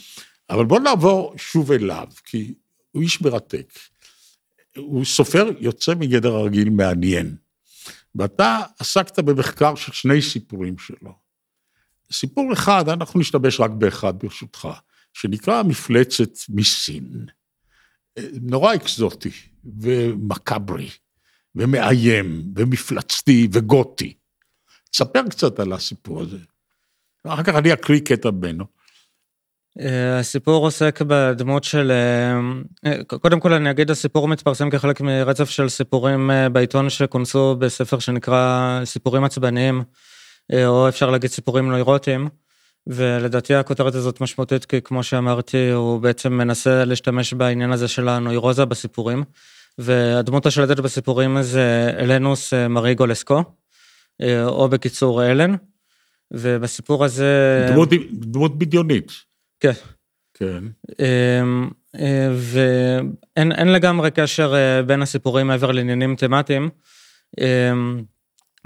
אבל 0.51 0.65
בואו 0.65 0.81
נעבור 0.81 1.35
שוב 1.37 1.73
אליו, 1.73 2.07
כי 2.25 2.55
הוא 2.93 3.03
איש 3.03 3.23
מרתק. 3.23 3.73
הוא 4.77 5.05
סופר 5.05 5.51
יוצא 5.61 5.95
מגדר 5.95 6.35
הרגיל 6.35 6.71
מעניין. 6.71 7.37
ואתה 8.15 8.59
עסקת 8.79 9.19
במחקר 9.19 9.75
של 9.75 9.93
שני 9.93 10.23
סיפורים 10.23 10.79
שלו. 10.79 11.20
סיפור 12.13 12.53
אחד, 12.53 12.89
אנחנו 12.89 13.21
נשתמש 13.21 13.61
רק 13.61 13.71
באחד 13.71 14.19
ברשותך, 14.19 14.69
שנקרא 15.13 15.63
מפלצת 15.63 16.31
מסין. 16.49 17.27
נורא 18.41 18.75
אקזוטי 18.75 19.31
ומקאברי 19.81 20.89
ומאיים 21.55 22.43
ומפלצתי 22.57 23.49
וגותי. 23.53 24.15
תספר 24.91 25.29
קצת 25.31 25.61
על 25.61 25.73
הסיפור 25.73 26.21
הזה. 26.21 26.39
אחר 27.27 27.43
כך 27.43 27.55
אני 27.55 27.73
אקריא 27.73 28.01
קטע 28.01 28.31
ממנו. 28.31 28.65
הסיפור 30.21 30.67
עוסק 30.67 31.03
בדמות 31.07 31.65
של... 31.65 31.93
קודם 33.07 33.41
כל 33.41 33.53
אני 33.53 33.71
אגיד, 33.71 33.91
הסיפור 33.91 34.29
מתפרסם 34.29 34.71
כחלק 34.71 35.01
מרצף 35.01 35.51
של 35.51 35.69
סיפורים 35.69 36.31
בעיתון 36.53 36.91
שכונסו 36.91 37.57
בספר 37.57 37.99
שנקרא 37.99 38.81
סיפורים 38.85 39.25
עצבניים, 39.25 39.83
או 40.67 40.89
אפשר 40.89 41.11
להגיד 41.11 41.31
סיפורים 41.31 41.69
נוירוטיים. 41.71 42.29
ולדעתי 42.87 43.55
הכותרת 43.55 43.95
הזאת 43.95 44.21
משמעותית 44.21 44.65
כי 44.65 44.83
כמו 44.83 45.03
שאמרתי 45.03 45.71
הוא 45.71 46.01
בעצם 46.01 46.33
מנסה 46.33 46.85
להשתמש 46.85 47.35
בעניין 47.35 47.73
הזה 47.73 47.89
של 47.89 48.09
הנוירוזה 48.09 48.65
בסיפורים. 48.65 49.25
והדמות 49.79 50.47
השלטת 50.47 50.81
בסיפורים 50.81 51.43
זה 51.43 51.91
אלנוס 51.99 52.53
מריגו 52.53 53.07
לסקו, 53.07 53.45
או 54.45 54.69
בקיצור 54.69 55.27
אלן. 55.27 55.55
ובסיפור 56.33 57.05
הזה... 57.05 57.67
דמות, 57.69 57.89
דמות 58.13 58.59
בדיונית. 58.59 59.13
כן. 59.61 59.73
כן. 60.35 60.65
ואין 62.35 63.69
לגמרי 63.73 64.11
קשר 64.11 64.55
בין 64.87 65.03
הסיפורים 65.03 65.47
מעבר 65.47 65.73
לעניינים 65.73 66.17
תמטיים. 66.17 66.71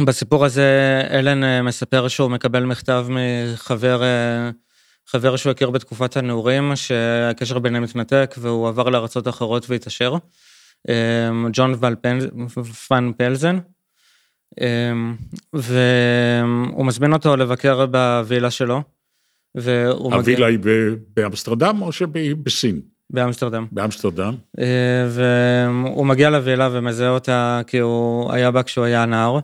בסיפור 0.00 0.44
הזה 0.44 1.02
אלן 1.10 1.66
מספר 1.66 2.08
שהוא 2.08 2.30
מקבל 2.30 2.64
מכתב 2.64 3.06
מחבר 3.08 4.02
חבר 5.06 5.36
שהוא 5.36 5.50
הכיר 5.50 5.70
בתקופת 5.70 6.16
הנעורים 6.16 6.76
שהקשר 6.76 7.58
ביניהם 7.58 7.82
מתנתק 7.82 8.34
והוא 8.38 8.68
עבר 8.68 8.88
לארצות 8.88 9.28
אחרות 9.28 9.70
והתעשר. 9.70 10.14
ג'ון 11.52 11.74
פן 12.88 13.12
פלזן. 13.16 13.58
והוא 15.52 16.86
מזמין 16.86 17.12
אותו 17.12 17.36
לבקר 17.36 17.86
בווילה 17.86 18.50
שלו. 18.50 18.82
הווילה 19.54 20.46
היא 20.46 20.58
באמסטרדם 21.16 21.82
או 21.82 21.92
שבסין? 21.92 22.80
באמסטרדם. 23.10 23.66
באמסטרדם. 23.72 24.34
והוא 25.08 26.06
מגיע 26.06 26.30
לווילה 26.30 26.68
ומזהה 26.72 27.10
אותה 27.10 27.60
כי 27.66 27.78
הוא 27.78 28.32
היה 28.32 28.50
בה 28.50 28.62
כשהוא 28.62 28.84
היה 28.84 29.06
נער. 29.06 29.38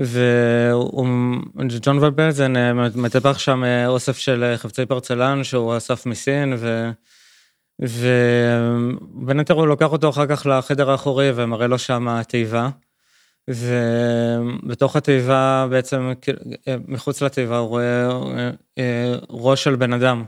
וג'ון 0.00 1.98
ולבלזן 1.98 2.52
מטפח 2.94 3.38
שם 3.38 3.64
אוסף 3.86 4.18
של 4.18 4.54
חפצי 4.56 4.86
פרצלן 4.86 5.44
שהוא 5.44 5.76
אסף 5.76 6.06
מסין 6.06 6.54
ו... 6.58 6.90
ובין 7.80 9.38
היתר 9.38 9.54
הוא 9.54 9.66
לוקח 9.66 9.92
אותו 9.92 10.08
אחר 10.08 10.26
כך 10.26 10.46
לחדר 10.46 10.90
האחורי 10.90 11.30
ומראה 11.34 11.66
לו 11.66 11.78
שם 11.78 12.22
תיבה. 12.28 12.68
ובתוך 13.48 14.96
התיבה 14.96 15.66
בעצם 15.70 16.12
מחוץ 16.88 17.22
לתיבה 17.22 17.58
הוא 17.58 17.68
רואה 17.68 18.08
ראש 19.30 19.64
של 19.64 19.76
בן 19.76 19.92
אדם. 19.92 20.24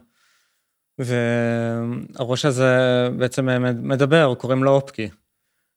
והראש 0.99 2.45
הזה 2.45 2.79
בעצם 3.17 3.49
מדבר 3.83 4.35
קוראים 4.35 4.65
לו 4.65 4.71
אופקי. 4.71 5.09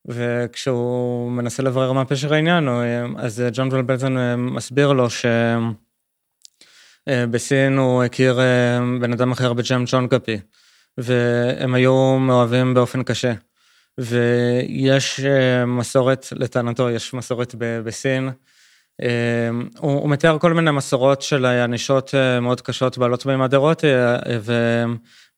וכשהוא 0.08 1.32
מנסה 1.32 1.64
לברר 1.64 1.92
מה 1.92 2.06
פשר 2.06 2.34
העניין, 2.34 2.68
אז 3.18 3.44
ג'ון 3.54 3.70
ולבלזן 3.72 4.36
מסביר 4.38 4.94
לו 4.94 5.08
שבסין 7.10 7.78
הוא 7.78 8.04
הכיר 8.04 8.40
בן 9.02 9.14
אדם 9.14 9.32
אחר 9.32 9.54
בשם 9.54 9.84
ג'ון 9.86 10.08
קפי, 10.08 10.40
והם 10.98 11.74
היו 11.74 12.18
מאוהבים 12.20 12.74
באופן 12.74 13.04
קשה. 13.04 13.34
ויש 13.98 15.20
מסורת, 15.68 16.26
לטענתו, 16.32 16.90
יש 16.90 17.14
מסורת 17.14 17.56
בסין. 17.58 18.30
הוא 19.78 20.10
מתאר 20.10 20.40
כל 20.40 20.54
מיני 20.54 20.72
מסורות 20.72 21.22
של 21.22 21.46
ענישות 21.46 22.14
מאוד 22.42 22.62
קשות 22.62 22.98
בעלות 22.98 23.26
מימד 23.26 23.54
אירוטי, 23.54 23.88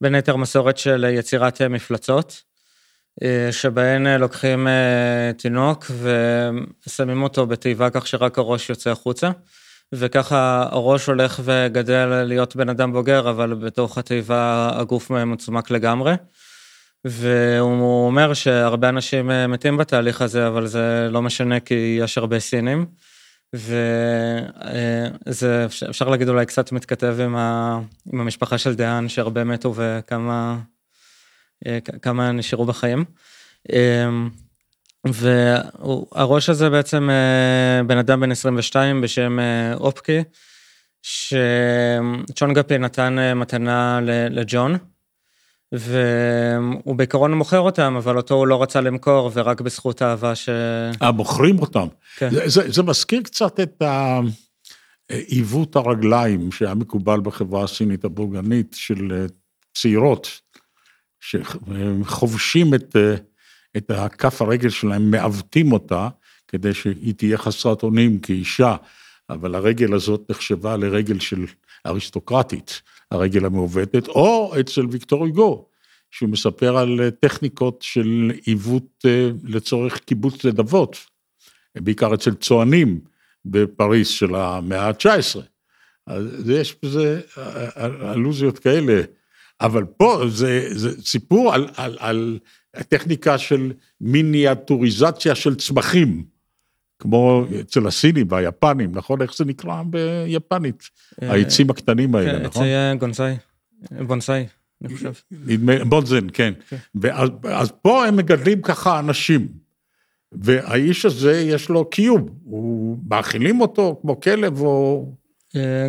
ובין 0.00 0.14
היתר 0.14 0.36
מסורת 0.36 0.78
של 0.78 1.06
יצירת 1.10 1.62
מפלצות. 1.62 2.47
שבהן 3.50 4.06
לוקחים 4.06 4.66
תינוק 5.36 5.90
ושמים 6.86 7.22
אותו 7.22 7.46
בתיבה 7.46 7.90
כך 7.90 8.06
שרק 8.06 8.38
הראש 8.38 8.70
יוצא 8.70 8.90
החוצה. 8.90 9.30
וככה 9.92 10.66
הראש 10.70 11.06
הולך 11.06 11.40
וגדל 11.44 12.06
להיות 12.06 12.56
בן 12.56 12.68
אדם 12.68 12.92
בוגר, 12.92 13.30
אבל 13.30 13.54
בתוך 13.54 13.98
התיבה 13.98 14.70
הגוף 14.74 15.10
מצומק 15.10 15.70
לגמרי. 15.70 16.14
והוא 17.04 18.06
אומר 18.06 18.34
שהרבה 18.34 18.88
אנשים 18.88 19.30
מתים 19.48 19.76
בתהליך 19.76 20.22
הזה, 20.22 20.46
אבל 20.46 20.66
זה 20.66 21.08
לא 21.10 21.22
משנה 21.22 21.60
כי 21.60 21.98
יש 22.00 22.18
הרבה 22.18 22.40
סינים. 22.40 22.86
וזה 23.54 25.66
אפשר 25.90 26.08
להגיד 26.08 26.28
אולי 26.28 26.46
קצת 26.46 26.72
מתכתב 26.72 27.16
עם, 27.20 27.36
ה... 27.36 27.78
עם 28.12 28.20
המשפחה 28.20 28.58
של 28.58 28.74
דיין, 28.74 29.08
שהרבה 29.08 29.44
מתו 29.44 29.74
וכמה 29.76 30.56
כמה 32.02 32.32
נשארו 32.32 32.66
בחיים. 32.66 33.04
והראש 35.04 36.48
הזה 36.48 36.70
בעצם 36.70 37.08
בן 37.86 37.98
אדם 37.98 38.20
בן 38.20 38.30
22 38.30 39.00
בשם 39.00 39.38
אופקי, 39.74 40.22
שצ'ון 41.02 42.54
גפי 42.54 42.78
נתן 42.78 43.16
מתנה 43.36 44.00
לג'ון, 44.30 44.76
והוא 45.72 46.94
בעיקרון 46.96 47.34
מוכר 47.34 47.60
אותם, 47.60 47.94
אבל 47.96 48.16
אותו 48.16 48.34
הוא 48.34 48.46
לא 48.46 48.62
רצה 48.62 48.80
למכור, 48.80 49.30
ורק 49.34 49.60
בזכות 49.60 50.02
האהבה 50.02 50.34
ש... 50.34 50.48
אה, 51.02 51.12
מוכרים 51.12 51.58
אותם. 51.58 51.86
כן. 52.16 52.30
זה, 52.46 52.70
זה 52.70 52.82
מזכיר 52.82 53.22
קצת 53.22 53.60
את 53.60 53.82
עיוות 55.08 55.76
הרגליים 55.76 56.52
שהיה 56.52 56.74
מקובל 56.74 57.20
בחברה 57.20 57.64
הסינית 57.64 58.04
הבורגנית 58.04 58.76
של 58.78 59.26
צעירות. 59.74 60.40
שחובשים 61.20 62.74
את, 62.74 62.96
את 63.76 63.90
הכף 63.90 64.42
הרגל 64.42 64.68
שלהם, 64.68 65.10
מעוותים 65.10 65.72
אותה, 65.72 66.08
כדי 66.48 66.74
שהיא 66.74 67.14
תהיה 67.14 67.38
חסרת 67.38 67.82
אונים 67.82 68.18
כאישה, 68.18 68.76
אבל 69.30 69.54
הרגל 69.54 69.94
הזאת 69.94 70.30
נחשבה 70.30 70.76
לרגל 70.76 71.18
של 71.20 71.46
אריסטוקרטית, 71.86 72.82
הרגל 73.10 73.44
המעוותת, 73.44 74.08
או 74.08 74.54
אצל 74.60 74.86
ויקטור 74.90 75.24
היגו, 75.24 75.66
שהוא 76.10 76.28
מספר 76.28 76.76
על 76.76 77.10
טכניקות 77.20 77.82
של 77.82 78.32
עיוות 78.44 79.04
לצורך 79.44 79.98
קיבוץ 79.98 80.44
נדבות, 80.44 80.96
בעיקר 81.74 82.14
אצל 82.14 82.34
צוענים 82.34 83.00
בפריס 83.44 84.08
של 84.08 84.34
המאה 84.34 84.86
ה-19. 84.86 85.40
אז 86.06 86.50
יש 86.50 86.76
בזה 86.82 87.20
אלוזיות 88.14 88.58
כאלה. 88.58 89.02
אבל 89.60 89.84
פה 89.84 90.22
זה, 90.28 90.68
זה 90.70 91.02
סיפור 91.02 91.54
על, 91.54 91.68
על, 91.76 91.96
על 92.00 92.38
הטכניקה 92.74 93.38
של 93.38 93.72
מיניאטוריזציה 94.00 95.34
של 95.34 95.54
צמחים, 95.54 96.24
כמו 96.98 97.44
אצל 97.60 97.86
הסינים 97.86 98.26
והיפנים, 98.30 98.92
נכון? 98.92 99.22
איך 99.22 99.36
זה 99.36 99.44
נקרא 99.44 99.82
ביפנית? 99.82 100.82
העצים 101.22 101.70
הקטנים 101.70 102.14
האלה, 102.14 102.38
כן, 102.38 102.42
נכון? 102.42 102.62
עצי 102.62 102.98
גונסאי, 102.98 103.36
בונסאי, 104.06 104.46
אני 104.84 104.94
חושב. 104.94 105.12
בונזן, 105.88 106.26
כן. 106.32 106.52
ואז, 106.94 107.28
אז 107.44 107.72
פה 107.82 108.06
הם 108.06 108.16
מגדלים 108.16 108.62
ככה 108.62 108.98
אנשים, 108.98 109.48
והאיש 110.32 111.04
הזה 111.04 111.40
יש 111.40 111.68
לו 111.68 111.90
קיום, 111.90 112.28
הוא 112.44 112.98
מאכילים 113.08 113.60
אותו 113.60 113.98
כמו 114.02 114.20
כלב 114.20 114.60
או... 114.60 115.12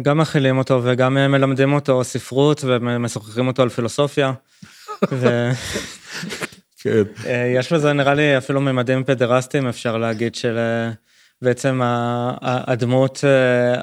גם 0.02 0.17
מכילים 0.17 0.58
אותו 0.58 0.82
וגם 0.84 1.13
מלמדים 1.13 1.74
אותו 1.74 2.04
ספרות 2.04 2.62
ומשוחחים 2.63 3.48
אותו 3.48 3.62
על 3.62 3.69
פילוסופיה. 3.69 4.34
ו... 5.12 5.50
כן. 6.82 7.04
יש 7.58 7.74
בזה 7.74 7.93
נראה 7.93 8.13
לי 8.13 8.38
אפילו 8.38 8.62
ממדים 8.62 9.04
פדרסטיים 9.04 9.67
אפשר 9.67 9.98
להגיד 9.98 10.36
של 10.36 10.58
בעצם 11.41 11.82
הדמות 12.41 13.24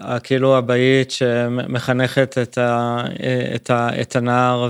הכאילו 0.01 0.57
הבאית 0.57 1.11
שמחנכת 1.11 2.39
את, 2.43 2.59
ה... 2.59 3.03
את, 3.55 3.71
ה... 3.71 4.01
את 4.01 4.17
הנער 4.17 4.69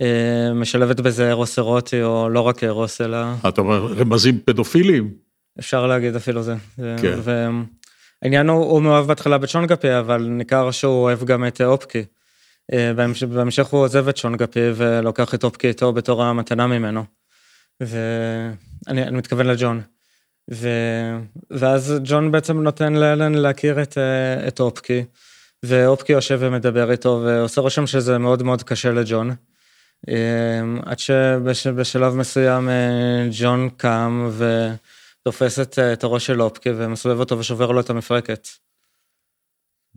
ומשלבת 0.00 1.00
בזה 1.00 1.30
ארוס 1.30 1.58
אירוטי 1.58 2.02
או 2.02 2.28
לא 2.28 2.40
רק 2.40 2.64
ארוס 2.64 3.00
אלא... 3.00 3.18
אתה 3.48 3.60
אומר 3.60 3.86
רמזים 3.86 4.38
פדופיליים? 4.44 5.10
אפשר 5.58 5.86
להגיד 5.86 6.16
אפילו 6.16 6.42
זה. 6.42 6.54
כן. 6.76 7.18
ו... 7.18 7.48
העניין 8.22 8.48
הוא, 8.48 8.64
הוא 8.64 8.82
מאוהב 8.82 9.06
בהתחלה 9.06 9.38
בצ'ון 9.38 9.66
גפי, 9.66 9.98
אבל 9.98 10.22
ניכר 10.22 10.70
שהוא 10.70 11.02
אוהב 11.02 11.24
גם 11.24 11.46
את 11.46 11.60
אופקי. 11.60 12.04
בהמשך, 12.96 13.26
בהמשך 13.26 13.66
הוא 13.66 13.80
עוזב 13.80 14.08
את 14.08 14.16
צ'ון 14.16 14.36
גפי 14.36 14.70
ולוקח 14.74 15.34
את 15.34 15.44
אופקי 15.44 15.68
איתו 15.68 15.92
בתור 15.92 16.22
המתנה 16.22 16.66
ממנו. 16.66 17.04
ואני 17.80 19.10
מתכוון 19.12 19.46
לג'ון. 19.46 19.80
ו... 20.50 20.68
ואז 21.50 21.94
ג'ון 22.04 22.32
בעצם 22.32 22.62
נותן 22.62 22.92
לאלן 22.92 23.34
להכיר 23.34 23.82
את, 23.82 23.98
את 24.48 24.60
אופקי, 24.60 25.04
ואופקי 25.62 26.12
יושב 26.12 26.38
ומדבר 26.40 26.90
איתו, 26.90 27.22
ועושה 27.24 27.60
רושם 27.60 27.86
שזה 27.86 28.18
מאוד 28.18 28.42
מאוד 28.42 28.62
קשה 28.62 28.90
לג'ון. 28.92 29.34
עד 30.86 30.98
שבשלב 31.52 32.14
מסוים 32.14 32.68
ג'ון 33.30 33.68
קם 33.76 34.28
ו... 34.30 34.70
תופס 35.22 35.58
את 35.92 36.04
הראש 36.04 36.26
של 36.26 36.42
אופקי 36.42 36.70
ומסובב 36.70 37.20
אותו 37.20 37.38
ושובר 37.38 37.70
לו 37.70 37.80
את 37.80 37.90
המפרקת. 37.90 38.48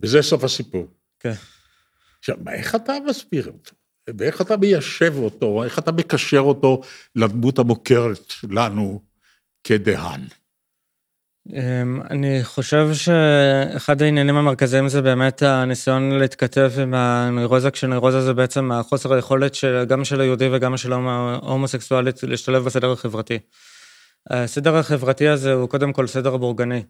וזה 0.00 0.22
סוף 0.22 0.44
הסיפור. 0.44 0.86
כן. 1.20 1.32
עכשיו, 2.18 2.36
איך 2.48 2.74
אתה 2.74 2.92
מסביר 3.06 3.46
אותו? 3.46 3.72
ואיך 4.18 4.40
אתה 4.40 4.56
מיישב 4.56 5.14
אותו, 5.16 5.64
איך 5.64 5.78
אתה 5.78 5.92
מקשר 5.92 6.38
אותו 6.40 6.80
לדמות 7.16 7.58
המוכרת 7.58 8.32
לנו 8.50 9.00
כדהן. 9.64 10.20
אמ, 11.52 12.02
אני 12.10 12.44
חושב 12.44 12.88
שאחד 12.92 14.02
העניינים 14.02 14.36
המרכזיים 14.36 14.88
זה 14.88 15.02
באמת 15.02 15.42
הניסיון 15.42 16.18
להתכתב 16.18 16.72
עם 16.82 16.94
הנוירוזה, 16.94 17.70
כשנוירוזה 17.70 18.20
זה 18.20 18.34
בעצם 18.34 18.72
החוסר 18.72 19.12
היכולת 19.12 19.54
של, 19.54 19.84
גם 19.88 20.04
של 20.04 20.20
היהודי 20.20 20.48
וגם 20.52 20.76
של 20.76 20.92
ההומוסקסואלית 20.92 22.22
להשתלב 22.22 22.64
בסדר 22.64 22.92
החברתי. 22.92 23.38
הסדר 24.30 24.76
החברתי 24.76 25.28
הזה 25.28 25.52
הוא 25.52 25.68
קודם 25.68 25.92
כל 25.92 26.06
סדר 26.06 26.36
בורגני, 26.36 26.82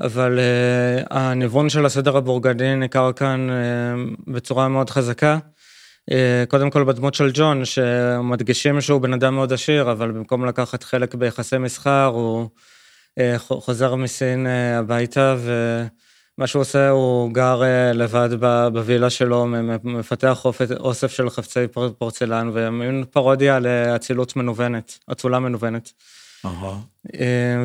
אבל 0.00 0.38
uh, 0.38 1.06
הניוון 1.10 1.68
של 1.68 1.86
הסדר 1.86 2.16
הבורגני 2.16 2.76
ניכר 2.76 3.12
כאן 3.12 3.48
uh, 3.50 4.30
בצורה 4.32 4.68
מאוד 4.68 4.90
חזקה. 4.90 5.38
Uh, 6.10 6.14
קודם 6.48 6.70
כל 6.70 6.84
בדמות 6.84 7.14
של 7.14 7.30
ג'ון, 7.34 7.64
שמדגישים 7.64 8.80
שהוא 8.80 9.00
בן 9.00 9.12
אדם 9.12 9.34
מאוד 9.34 9.52
עשיר, 9.52 9.92
אבל 9.92 10.10
במקום 10.10 10.44
לקחת 10.44 10.82
חלק 10.82 11.14
ביחסי 11.14 11.58
מסחר, 11.58 12.10
הוא... 12.14 12.48
אה, 13.18 13.38
חוזר 13.38 13.94
מסין 13.94 14.46
אה, 14.46 14.78
הביתה, 14.78 15.36
ומה 15.38 16.46
שהוא 16.46 16.60
עושה, 16.60 16.88
הוא 16.88 17.32
גר 17.32 17.62
אה, 17.62 17.92
לבד 17.92 18.28
בווילה 18.72 19.10
שלו, 19.10 19.46
מפתח 19.84 20.46
אוסף 20.80 21.10
של 21.10 21.30
חפצי 21.30 21.60
פורצלן, 21.98 22.50
ומין 22.52 23.04
פרודיה 23.10 23.58
לאצילות 23.58 24.36
מנוונת, 24.36 24.98
אצולה 25.12 25.38
מנוונת. 25.38 25.92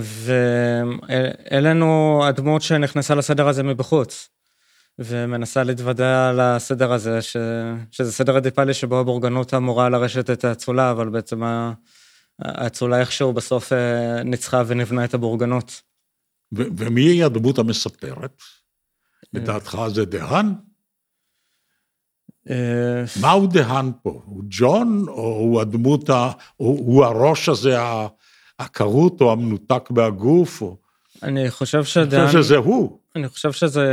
ואלן 0.02 1.82
הוא 1.82 2.26
הדמות 2.26 2.62
שנכנסה 2.62 3.16
לסדר 3.16 3.48
הזה 3.48 3.64
מבחוץ, 3.64 4.30
ומנסה 5.00 5.64
להתוודע 5.64 6.30
על 6.30 6.40
הסדר 6.40 6.94
הזה, 6.94 7.22
ש... 7.22 7.38
שזה 7.92 8.12
סדר 8.12 8.38
אדיפלי 8.38 8.74
שבו 8.74 9.00
הבורגנות 9.00 9.54
אמורה 9.54 9.90
לרשת 9.90 10.30
את 10.30 10.44
האצולה, 10.44 10.92
אבל 10.92 11.10
בעצם 11.10 11.42
האצולה 12.40 13.00
איכשהו 13.00 13.34
בסוף 13.34 13.74
אה, 13.74 14.24
ניצחה 14.24 14.64
ונבנה 14.68 15.06
את 15.06 15.14
הבורגנות. 15.14 15.82
ומי 16.52 17.02
היא 17.02 17.26
הדמות 17.26 17.58
המספרת? 17.58 18.42
לדעתך 19.34 19.78
זה 19.88 20.06
דהן? 20.06 20.54
אה, 22.50 23.04
מהו 23.22 23.48
דהן 23.48 23.92
פה? 24.04 24.22
הוא 24.26 24.44
ג'ון, 24.50 25.06
או 25.08 25.38
הוא 25.38 25.62
הדמות, 25.62 26.10
ה... 26.10 26.32
הוא 26.56 27.06
הראש 27.06 27.50
הזה 27.50 27.78
הכרות 28.60 29.22
או 29.22 29.32
המנותק 29.32 29.92
מהגוף? 29.92 30.62
או... 30.62 30.78
אני 31.24 31.52
חושב 31.52 31.84
שדהן... 31.84 32.20
אני 32.20 32.28
חושב 32.28 32.42
שזה 32.42 32.58
הוא. 32.58 33.00
אני 33.16 33.28
חושב 33.28 33.52
שזה 33.52 33.86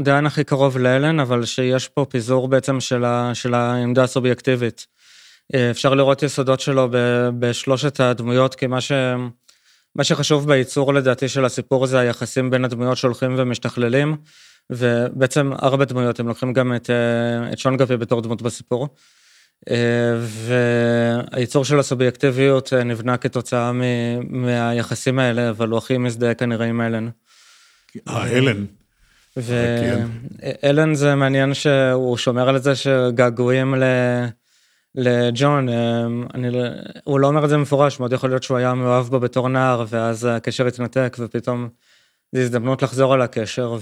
דהן 0.00 0.26
הכי 0.26 0.44
קרוב 0.44 0.78
לאלן, 0.78 1.20
אבל 1.20 1.44
שיש 1.44 1.88
פה 1.88 2.06
פיזור 2.08 2.48
בעצם 2.48 2.80
של, 2.80 3.04
ה... 3.04 3.30
של 3.34 3.54
העמדה 3.54 4.02
הסובייקטיבית. 4.02 4.86
אה, 5.54 5.70
אפשר 5.70 5.94
לראות 5.94 6.22
יסודות 6.22 6.60
שלו 6.60 6.88
בשלושת 7.38 8.00
הדמויות, 8.00 8.54
כי 8.54 8.66
מה, 8.66 8.80
ש... 8.80 8.92
מה 9.94 10.04
שחשוב 10.04 10.46
בייצור 10.46 10.94
לדעתי 10.94 11.28
של 11.28 11.44
הסיפור 11.44 11.86
זה 11.86 11.98
היחסים 11.98 12.50
בין 12.50 12.64
הדמויות 12.64 12.96
שהולכים 12.96 13.34
ומשתכללים, 13.38 14.16
ובעצם 14.70 15.52
ארבע 15.62 15.84
דמויות, 15.84 16.20
הם 16.20 16.28
לוקחים 16.28 16.52
גם 16.52 16.74
את, 16.74 16.90
אה, 16.90 17.52
את 17.52 17.58
שון 17.58 17.76
גבי 17.76 17.96
בתור 17.96 18.20
דמות 18.20 18.42
בסיפור. 18.42 18.88
אה, 19.70 19.76
והייצור 21.32 21.64
של 21.64 21.78
הסובייקטיביות 21.78 22.72
נבנה 22.72 23.16
כתוצאה 23.16 23.72
מהיחסים 24.28 25.18
האלה, 25.18 25.50
אבל 25.50 25.68
הוא 25.68 25.78
הכי 25.78 25.98
מזדהה 25.98 26.34
כנראה 26.34 26.66
עם 26.66 26.80
אלן. 26.80 27.08
אה, 28.08 28.38
אלן. 28.38 28.64
ואלן 29.36 30.94
זה 30.94 31.14
מעניין 31.14 31.54
שהוא 31.54 32.16
שומר 32.16 32.48
על 32.48 32.58
זה 32.58 32.74
שגעגועים 32.74 33.74
ל... 33.74 33.84
לג'ון, 34.94 35.68
אני, 36.34 36.50
לא, 36.50 36.58
הוא 37.04 37.20
לא 37.20 37.26
אומר 37.26 37.44
את 37.44 37.48
זה 37.48 37.56
מפורש, 37.56 38.00
מאוד 38.00 38.12
יכול 38.12 38.30
להיות 38.30 38.42
שהוא 38.42 38.56
היה 38.56 38.74
מאוהב 38.74 39.06
בו 39.06 39.20
בתור 39.20 39.48
נער, 39.48 39.84
ואז 39.88 40.24
הקשר 40.24 40.66
התנתק, 40.66 41.16
ופתאום 41.18 41.68
זו 42.32 42.40
הזדמנות 42.40 42.82
לחזור 42.82 43.14
על 43.14 43.22
הקשר, 43.22 43.76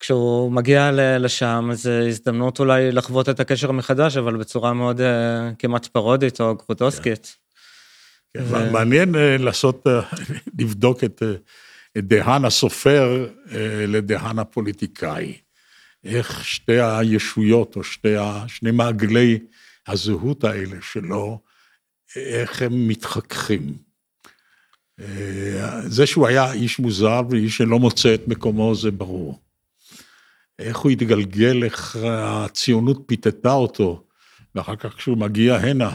וכשהוא 0.00 0.52
מגיע 0.52 0.90
לשם, 1.18 1.70
זו 1.72 1.90
הזדמנות 1.90 2.60
אולי 2.60 2.92
לחוות 2.92 3.28
את 3.28 3.40
הקשר 3.40 3.72
מחדש, 3.72 4.16
אבל 4.16 4.36
בצורה 4.36 4.72
מאוד 4.72 5.00
אה, 5.00 5.50
כמעט 5.58 5.86
פרודית 5.86 6.40
או 6.40 6.54
גרוטוסקית. 6.56 7.36
כן. 8.34 8.44
כן. 8.50 8.72
מעניין 8.72 9.14
אה, 9.14 9.36
לעשות, 9.38 9.86
אה, 9.86 10.00
לבדוק 10.58 11.04
את, 11.04 11.22
דהן 11.98 12.44
הסופר 12.44 13.28
לדהן 13.88 14.38
הפוליטיקאי. 14.38 15.34
איך 16.04 16.44
שתי 16.44 16.80
הישויות, 16.80 17.76
או 17.76 17.84
שתי, 17.84 18.14
שני 18.46 18.70
מעגלי 18.70 19.38
הזהות 19.86 20.44
האלה 20.44 20.76
שלו, 20.80 21.38
איך 22.16 22.62
הם 22.62 22.88
מתחככים. 22.88 23.74
אה, 25.00 25.80
זה 25.88 26.06
שהוא 26.06 26.26
היה 26.26 26.52
איש 26.52 26.78
מוזר 26.78 27.22
ואיש 27.30 27.56
שלא 27.56 27.78
מוצא 27.78 28.14
את 28.14 28.28
מקומו, 28.28 28.74
זה 28.74 28.90
ברור. 28.90 29.40
איך 30.60 30.78
הוא 30.78 30.90
התגלגל, 30.90 31.64
איך 31.64 31.96
הציונות 32.02 33.02
פיתתה 33.06 33.52
אותו, 33.52 34.04
ואחר 34.54 34.76
כך 34.76 34.94
כשהוא 34.94 35.18
מגיע 35.18 35.56
הנה, 35.56 35.90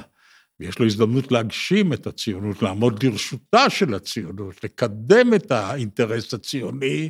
ויש 0.60 0.80
לו 0.80 0.86
הזדמנות 0.86 1.32
להגשים 1.32 1.94
את 1.94 2.08
הציונות, 2.08 2.62
לעמוד 2.62 3.04
לרשותה 3.04 3.70
של 3.70 3.94
הציונות, 3.94 4.64
לקדם 4.64 5.34
את 5.34 5.52
האינטרס 5.52 6.34
הציוני, 6.34 7.10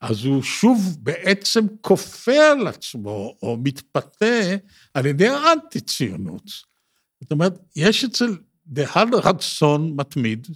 אז 0.00 0.24
הוא 0.24 0.42
שוב 0.42 0.96
בעצם 1.00 1.64
כופה 1.80 2.50
על 2.52 2.66
עצמו, 2.66 3.36
או 3.42 3.58
מתפתה 3.64 4.56
על 4.94 5.06
ידי 5.06 5.28
האנטי-ציונות. 5.28 6.42
זאת 7.20 7.32
אומרת, 7.32 7.58
יש 7.76 8.04
אצל 8.04 8.36
דהל 8.66 9.14
רצון 9.14 9.92
מתמיד, 9.96 10.46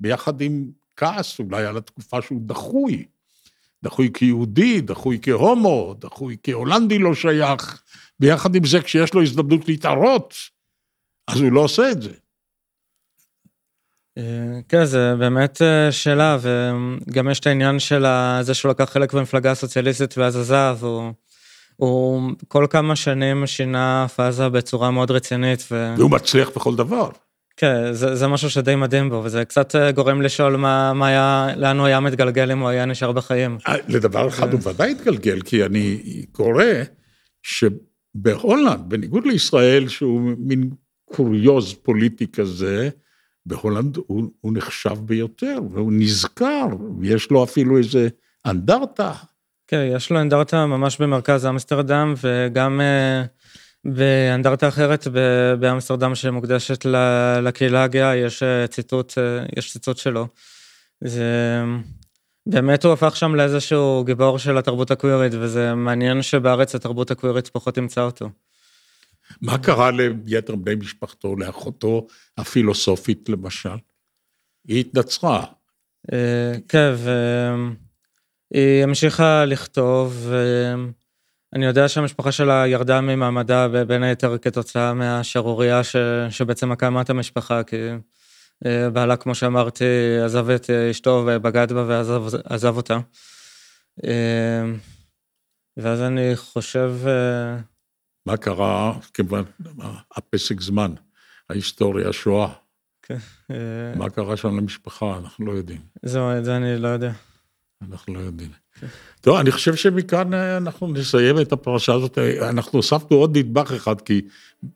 ביחד 0.00 0.40
עם 0.40 0.70
כעס 0.96 1.38
אולי 1.38 1.66
על 1.66 1.76
התקופה 1.76 2.22
שהוא 2.22 2.40
דחוי. 2.46 3.04
דחוי 3.86 4.10
כיהודי, 4.14 4.80
דחוי 4.80 5.18
כהומו, 5.22 5.94
דחוי 5.98 6.36
כהולנדי 6.42 6.98
לא 6.98 7.14
שייך. 7.14 7.82
ביחד 8.20 8.54
עם 8.54 8.64
זה, 8.64 8.80
כשיש 8.80 9.14
לו 9.14 9.22
הזדמנות 9.22 9.68
להתערות, 9.68 10.34
אז 11.28 11.40
הוא 11.40 11.52
לא 11.52 11.60
עושה 11.60 11.90
את 11.90 12.02
זה. 12.02 12.12
אה, 14.18 14.60
כן, 14.68 14.84
זה 14.84 15.14
באמת 15.18 15.62
אה, 15.62 15.92
שאלה, 15.92 16.38
וגם 16.40 17.30
יש 17.30 17.40
את 17.40 17.46
העניין 17.46 17.78
של 17.78 18.04
זה 18.40 18.54
שהוא 18.54 18.70
לקח 18.70 18.84
חלק 18.84 19.12
במפלגה 19.12 19.50
הסוציאליסטית 19.50 20.18
ואז 20.18 20.36
עזב, 20.36 20.78
הוא, 20.80 21.12
הוא 21.76 22.22
כל 22.48 22.66
כמה 22.70 22.96
שנים 22.96 23.46
שינה 23.46 24.06
פאזה 24.16 24.48
בצורה 24.48 24.90
מאוד 24.90 25.10
רצינית. 25.10 25.64
ו... 25.70 25.94
והוא 25.96 26.10
מצליח 26.10 26.48
בכל 26.48 26.76
דבר. 26.76 27.10
כן, 27.56 27.92
זה, 27.92 28.14
זה 28.14 28.28
משהו 28.28 28.50
שדי 28.50 28.74
מדהים 28.74 29.10
בו, 29.10 29.22
וזה 29.24 29.44
קצת 29.44 29.74
אה, 29.74 29.92
גורם 29.92 30.22
לשאול 30.22 30.56
מה, 30.56 30.92
מה 30.92 31.06
היה, 31.06 31.48
לאן 31.56 31.78
הוא 31.78 31.86
היה 31.86 32.00
מתגלגל 32.00 32.50
אם 32.52 32.58
הוא 32.58 32.68
היה 32.68 32.84
נשאר 32.84 33.12
בחיים. 33.12 33.58
לדבר 33.88 34.28
אחד 34.28 34.52
הוא 34.52 34.60
ודאי 34.64 34.90
התגלגל, 34.90 35.40
כי 35.40 35.64
אני 35.64 35.98
קורא 36.32 36.64
שבהולנד, 37.42 38.80
בניגוד 38.88 39.26
לישראל, 39.26 39.88
שהוא 39.88 40.20
מין 40.38 40.70
קוריוז 41.04 41.74
פוליטי 41.74 42.26
כזה, 42.26 42.88
בהולנד 43.46 43.96
הוא, 43.96 44.30
הוא 44.40 44.52
נחשב 44.54 44.96
ביותר, 45.00 45.58
והוא 45.70 45.92
נזכר, 45.92 46.66
ויש 47.00 47.30
לו 47.30 47.44
אפילו 47.44 47.78
איזה 47.78 48.08
אנדרטה. 48.46 49.12
כן, 49.66 49.90
יש 49.94 50.10
לו 50.10 50.20
אנדרטה 50.20 50.66
ממש 50.66 51.00
במרכז 51.00 51.46
אמסטרדם, 51.46 52.14
וגם 52.22 52.80
uh, 52.80 53.26
באנדרטה 53.94 54.68
אחרת 54.68 55.06
באמסטרדם 55.60 56.14
שמוקדשת 56.14 56.84
לקהילה 57.42 57.84
הגאה, 57.84 58.16
יש 58.16 58.42
uh, 58.42 58.66
ציטוט, 58.66 59.12
uh, 59.12 59.58
יש 59.58 59.72
ציטוט 59.72 59.96
שלו. 59.96 60.28
זה... 61.00 61.62
באמת 62.46 62.84
הוא 62.84 62.92
הפך 62.92 63.16
שם 63.16 63.34
לאיזשהו 63.34 64.04
גיבור 64.04 64.38
של 64.38 64.58
התרבות 64.58 64.90
הקווירית, 64.90 65.32
וזה 65.34 65.74
מעניין 65.74 66.22
שבארץ 66.22 66.74
התרבות 66.74 67.10
הקווירית 67.10 67.48
פחות 67.48 67.74
תמצא 67.74 68.02
אותו. 68.02 68.30
מה 69.42 69.58
קרה 69.58 69.90
ליתר 69.90 70.56
בני 70.56 70.74
משפחתו, 70.74 71.36
לאחותו 71.36 72.06
הפילוסופית 72.38 73.28
למשל? 73.28 73.76
היא 74.68 74.80
התנצרה. 74.80 75.44
אה, 76.12 76.52
כן, 76.68 76.92
והיא 78.54 78.82
המשיכה 78.82 79.44
לכתוב, 79.44 80.32
ואני 81.56 81.66
יודע 81.66 81.88
שהמשפחה 81.88 82.32
שלה 82.32 82.66
ירדה 82.66 83.00
ממעמדה 83.00 83.84
בין 83.84 84.02
היתר 84.02 84.38
כתוצאה 84.38 84.94
מהשערורייה 84.94 85.80
שבעצם 86.30 86.72
הקמת 86.72 87.10
המשפחה, 87.10 87.62
כי 87.62 87.76
אה, 88.66 88.90
בעלה, 88.90 89.16
כמו 89.16 89.34
שאמרתי, 89.34 89.84
עזב 90.24 90.50
את 90.50 90.70
אשתו 90.70 91.24
ובגד 91.26 91.72
בה 91.72 91.84
ועזב 91.86 92.76
אותה. 92.76 92.98
אה, 94.04 94.64
ואז 95.76 96.02
אני 96.02 96.36
חושב... 96.36 96.94
מה 98.26 98.36
קרה, 98.36 98.98
כמובן, 99.14 99.42
הפסק 100.16 100.60
זמן, 100.60 100.94
ההיסטוריה, 101.50 102.08
השואה. 102.08 102.52
כן. 103.02 103.18
מה 103.96 104.10
קרה 104.10 104.36
שם 104.36 104.56
למשפחה, 104.56 105.18
אנחנו 105.18 105.46
לא 105.46 105.52
יודעים. 105.52 105.80
זהו, 106.02 106.38
את 106.38 106.44
זה 106.44 106.56
אני 106.56 106.78
לא 106.78 106.88
יודע. 106.88 107.12
אנחנו 107.82 108.14
לא 108.14 108.20
יודעים. 108.20 108.65
טוב, 109.20 109.36
אני 109.36 109.50
חושב 109.50 109.74
שמכאן 109.74 110.34
אה, 110.34 110.56
אנחנו 110.56 110.88
נסיים 110.88 111.40
את 111.40 111.52
הפרשה 111.52 111.94
הזאת. 111.94 112.18
אנחנו 112.42 112.78
הוספנו 112.78 113.16
עוד 113.16 113.38
נדבך 113.38 113.72
אחד, 113.72 114.00
כי 114.00 114.20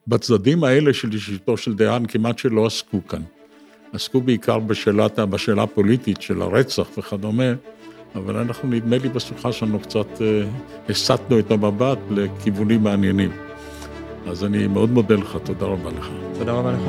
בצדדים 0.07 0.65
האלה 0.65 0.93
של 0.93 1.13
אישיותו 1.13 1.57
של 1.57 1.75
דיין 1.75 2.07
כמעט 2.07 2.39
שלא 2.39 2.67
עסקו 2.67 3.07
כאן. 3.07 3.23
עסקו 3.93 4.21
בעיקר 4.21 4.59
בשאלת, 4.59 5.19
בשאלה 5.19 5.63
הפוליטית 5.63 6.23
של 6.23 6.43
הרצח 6.43 6.87
וכדומה, 6.99 7.53
אבל 8.15 8.37
אנחנו, 8.37 8.69
נדמה 8.69 8.99
לי 8.99 9.09
בשיחה 9.09 9.53
שלנו 9.53 9.81
קצת 9.81 10.07
אה, 10.21 10.43
הסטנו 10.89 11.39
את 11.39 11.51
המבט 11.51 11.99
לכיוונים 12.11 12.83
מעניינים. 12.83 13.31
אז 14.27 14.45
אני 14.45 14.67
מאוד 14.67 14.91
מודה 14.91 15.15
לך, 15.15 15.37
תודה 15.45 15.67
רבה 15.67 15.91
לך. 15.91 16.09
תודה 16.39 16.53
רבה 16.53 16.73
לך. 16.73 16.81